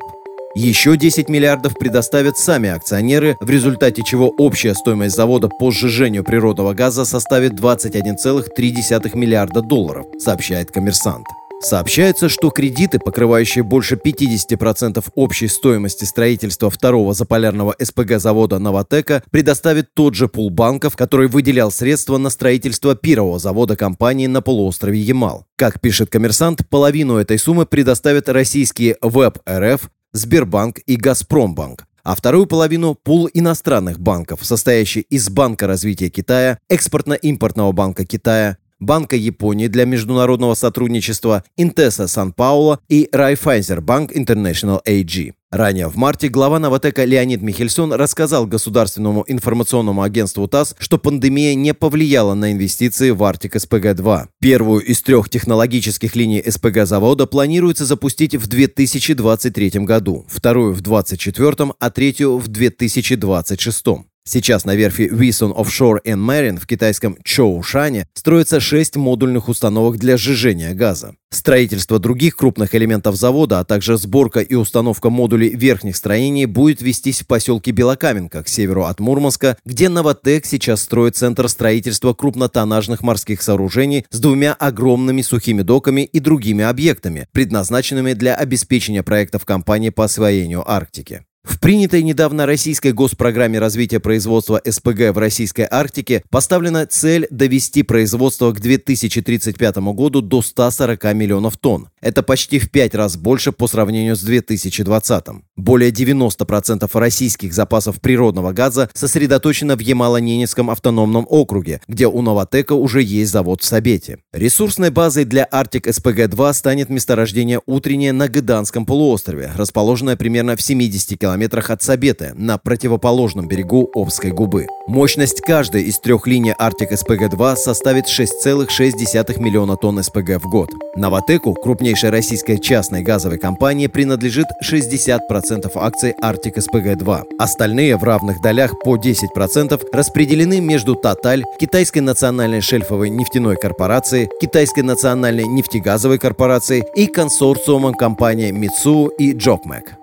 Еще 0.55 0.97
10 0.97 1.29
миллиардов 1.29 1.73
предоставят 1.73 2.37
сами 2.37 2.69
акционеры, 2.69 3.37
в 3.39 3.49
результате 3.49 4.03
чего 4.03 4.29
общая 4.29 4.75
стоимость 4.75 5.15
завода 5.15 5.49
по 5.49 5.71
сжижению 5.71 6.23
природного 6.23 6.73
газа 6.73 7.05
составит 7.05 7.53
21,3 7.53 9.17
миллиарда 9.17 9.61
долларов, 9.63 10.05
сообщает 10.19 10.69
коммерсант. 10.69 11.25
Сообщается, 11.59 12.29
что 12.29 12.51
кредиты, 12.51 12.99
покрывающие 12.99 13.63
больше 13.63 13.95
50% 13.95 15.03
общей 15.15 15.47
стоимости 15.47 16.03
строительства 16.03 16.69
второго 16.69 17.13
заполярного 17.13 17.73
СПГ-завода 17.79 18.59
«Новотека», 18.59 19.23
предоставит 19.31 19.93
тот 19.95 20.13
же 20.13 20.27
пул 20.27 20.51
банков, 20.51 20.95
который 20.95 21.29
выделял 21.29 21.71
средства 21.71 22.17
на 22.17 22.29
строительство 22.29 22.95
первого 22.95 23.39
завода 23.39 23.75
компании 23.75 24.27
на 24.27 24.41
полуострове 24.41 24.99
Ямал. 24.99 25.47
Как 25.55 25.81
пишет 25.81 26.11
коммерсант, 26.11 26.67
половину 26.69 27.15
этой 27.15 27.39
суммы 27.39 27.65
предоставят 27.65 28.29
российские 28.29 28.97
ВЭБ 29.01 29.39
РФ, 29.49 29.89
Сбербанк 30.13 30.79
и 30.85 30.95
Газпромбанк, 30.95 31.87
а 32.03 32.15
вторую 32.15 32.45
половину– 32.45 32.93
пул 33.03 33.27
иностранных 33.33 33.99
банков, 33.99 34.45
состоящий 34.45 35.01
из 35.01 35.27
Банка 35.29 35.65
развития 35.65 36.09
Китая, 36.09 36.59
Экспортно-импортного 36.69 37.71
банка 37.71 38.05
Китая, 38.05 38.57
Банка 38.79 39.15
Японии 39.15 39.67
для 39.67 39.85
международного 39.85 40.53
сотрудничества, 40.53 41.43
Интеса 41.57 42.07
Сан-Пауло 42.07 42.79
и 42.89 43.09
Райфайзер 43.11 43.81
Банк 43.81 44.11
International 44.11 44.81
AG. 44.85 45.33
Ранее 45.53 45.87
в 45.87 45.97
марте 45.97 46.29
глава 46.29 46.57
Новотека 46.57 47.05
Леонид 47.05 47.43
Михельсон 47.43 47.93
рассказал 47.93 48.47
государственному 48.47 49.23
информационному 49.27 50.01
агентству 50.01 50.47
ТАСС, 50.47 50.75
что 50.79 50.97
пандемия 50.97 51.53
не 51.53 51.75
повлияла 51.75 52.33
на 52.33 52.53
инвестиции 52.53 53.11
в 53.11 53.23
Артик 53.23 53.57
СПГ-2. 53.57 54.29
Первую 54.41 54.83
из 54.83 55.03
трех 55.03 55.29
технологических 55.29 56.15
линий 56.15 56.41
СПГ-завода 56.43 57.27
планируется 57.27 57.85
запустить 57.85 58.33
в 58.33 58.47
2023 58.47 59.69
году, 59.85 60.25
вторую 60.27 60.73
в 60.73 60.81
2024, 60.81 61.73
а 61.79 61.91
третью 61.91 62.39
в 62.39 62.47
2026. 62.47 63.85
Сейчас 64.25 64.63
на 64.63 64.73
верфи 64.73 65.09
Wison 65.11 65.53
Offshore 65.53 66.01
and 66.05 66.25
Marine 66.25 66.57
в 66.57 66.65
китайском 66.65 67.17
Чоушане 67.25 68.07
строится 68.13 68.61
шесть 68.61 68.95
модульных 68.95 69.49
установок 69.49 69.97
для 69.97 70.15
сжижения 70.15 70.73
газа. 70.73 71.15
Строительство 71.29 71.99
других 71.99 72.37
крупных 72.37 72.73
элементов 72.73 73.17
завода, 73.17 73.59
а 73.59 73.65
также 73.65 73.97
сборка 73.97 74.39
и 74.39 74.55
установка 74.55 75.09
модулей 75.09 75.49
верхних 75.49 75.97
строений 75.97 76.45
будет 76.45 76.81
вестись 76.81 77.21
в 77.21 77.27
поселке 77.27 77.71
Белокаменка 77.71 78.43
к 78.43 78.47
северу 78.47 78.85
от 78.85 79.01
Мурманска, 79.01 79.57
где 79.65 79.89
Новотек 79.89 80.45
сейчас 80.45 80.83
строит 80.83 81.17
центр 81.17 81.49
строительства 81.49 82.13
крупнотоннажных 82.13 83.01
морских 83.01 83.41
сооружений 83.41 84.05
с 84.09 84.19
двумя 84.21 84.53
огромными 84.53 85.21
сухими 85.21 85.63
доками 85.63 86.01
и 86.01 86.19
другими 86.19 86.63
объектами, 86.63 87.27
предназначенными 87.33 88.13
для 88.13 88.35
обеспечения 88.35 89.03
проектов 89.03 89.43
компании 89.43 89.89
по 89.89 90.05
освоению 90.05 90.63
Арктики. 90.69 91.25
В 91.43 91.59
принятой 91.59 92.03
недавно 92.03 92.45
российской 92.45 92.93
госпрограмме 92.93 93.59
развития 93.59 93.99
производства 93.99 94.61
СПГ 94.65 95.13
в 95.13 95.17
российской 95.17 95.67
Арктике 95.69 96.23
поставлена 96.29 96.85
цель 96.85 97.27
довести 97.29 97.83
производство 97.83 98.53
к 98.53 98.61
2035 98.61 99.77
году 99.93 100.21
до 100.21 100.41
140 100.41 101.03
миллионов 101.13 101.57
тонн. 101.57 101.89
Это 101.99 102.23
почти 102.23 102.59
в 102.59 102.71
пять 102.71 102.95
раз 102.95 103.17
больше 103.17 103.51
по 103.51 103.67
сравнению 103.67 104.15
с 104.15 104.21
2020. 104.21 105.25
Более 105.57 105.91
90% 105.91 106.89
российских 106.93 107.53
запасов 107.53 107.99
природного 107.99 108.53
газа 108.53 108.89
сосредоточено 108.93 109.75
в 109.75 109.81
Ямало-Ненецком 109.81 110.71
автономном 110.71 111.25
округе, 111.29 111.81
где 111.89 112.07
у 112.07 112.21
Новотека 112.21 112.71
уже 112.71 113.01
есть 113.01 113.31
завод 113.33 113.61
в 113.61 113.65
Сабете. 113.65 114.19
Ресурсной 114.31 114.91
базой 114.91 115.25
для 115.25 115.45
Арктик 115.51 115.87
СПГ-2 115.87 116.53
станет 116.53 116.89
месторождение 116.89 117.59
утреннее 117.65 118.13
на 118.13 118.29
Гыданском 118.29 118.85
полуострове, 118.85 119.51
расположенное 119.57 120.15
примерно 120.15 120.55
в 120.55 120.61
70 120.61 121.19
км 121.19 121.32
километрах 121.33 121.71
от 121.71 121.81
Сабеты, 121.81 122.31
на 122.35 122.59
противоположном 122.59 123.47
берегу 123.47 123.89
Обской 123.95 124.29
губы. 124.29 124.67
Мощность 124.87 125.41
каждой 125.41 125.83
из 125.83 125.97
трех 125.97 126.27
линий 126.27 126.53
Arctic 126.59 126.91
SPG-2 126.91 127.55
составит 127.55 128.05
6,6 128.05 129.39
миллиона 129.39 129.75
тонн 129.77 130.03
СПГ 130.03 130.43
в 130.43 130.47
год. 130.47 130.69
Новотеку, 130.95 131.55
крупнейшей 131.55 132.11
российской 132.11 132.59
частной 132.59 133.01
газовой 133.01 133.39
компании, 133.39 133.87
принадлежит 133.87 134.45
60% 134.63 135.71
акций 135.73 136.13
Arctic 136.21 136.57
SPG-2. 136.57 137.23
Остальные 137.39 137.97
в 137.97 138.03
равных 138.03 138.39
долях 138.41 138.73
по 138.83 138.95
10% 138.95 139.81
распределены 139.91 140.61
между 140.61 140.93
Total, 140.93 141.41
Китайской 141.59 141.99
национальной 141.99 142.61
шельфовой 142.61 143.09
нефтяной 143.09 143.55
корпорацией, 143.55 144.29
Китайской 144.39 144.81
национальной 144.81 145.47
нефтегазовой 145.47 146.19
корпорацией 146.19 146.83
и 146.95 147.07
консорциумом 147.07 147.95
компаний 147.95 148.51
Mitsui 148.51 149.09
и 149.17 149.33
Jokmek. 149.33 150.02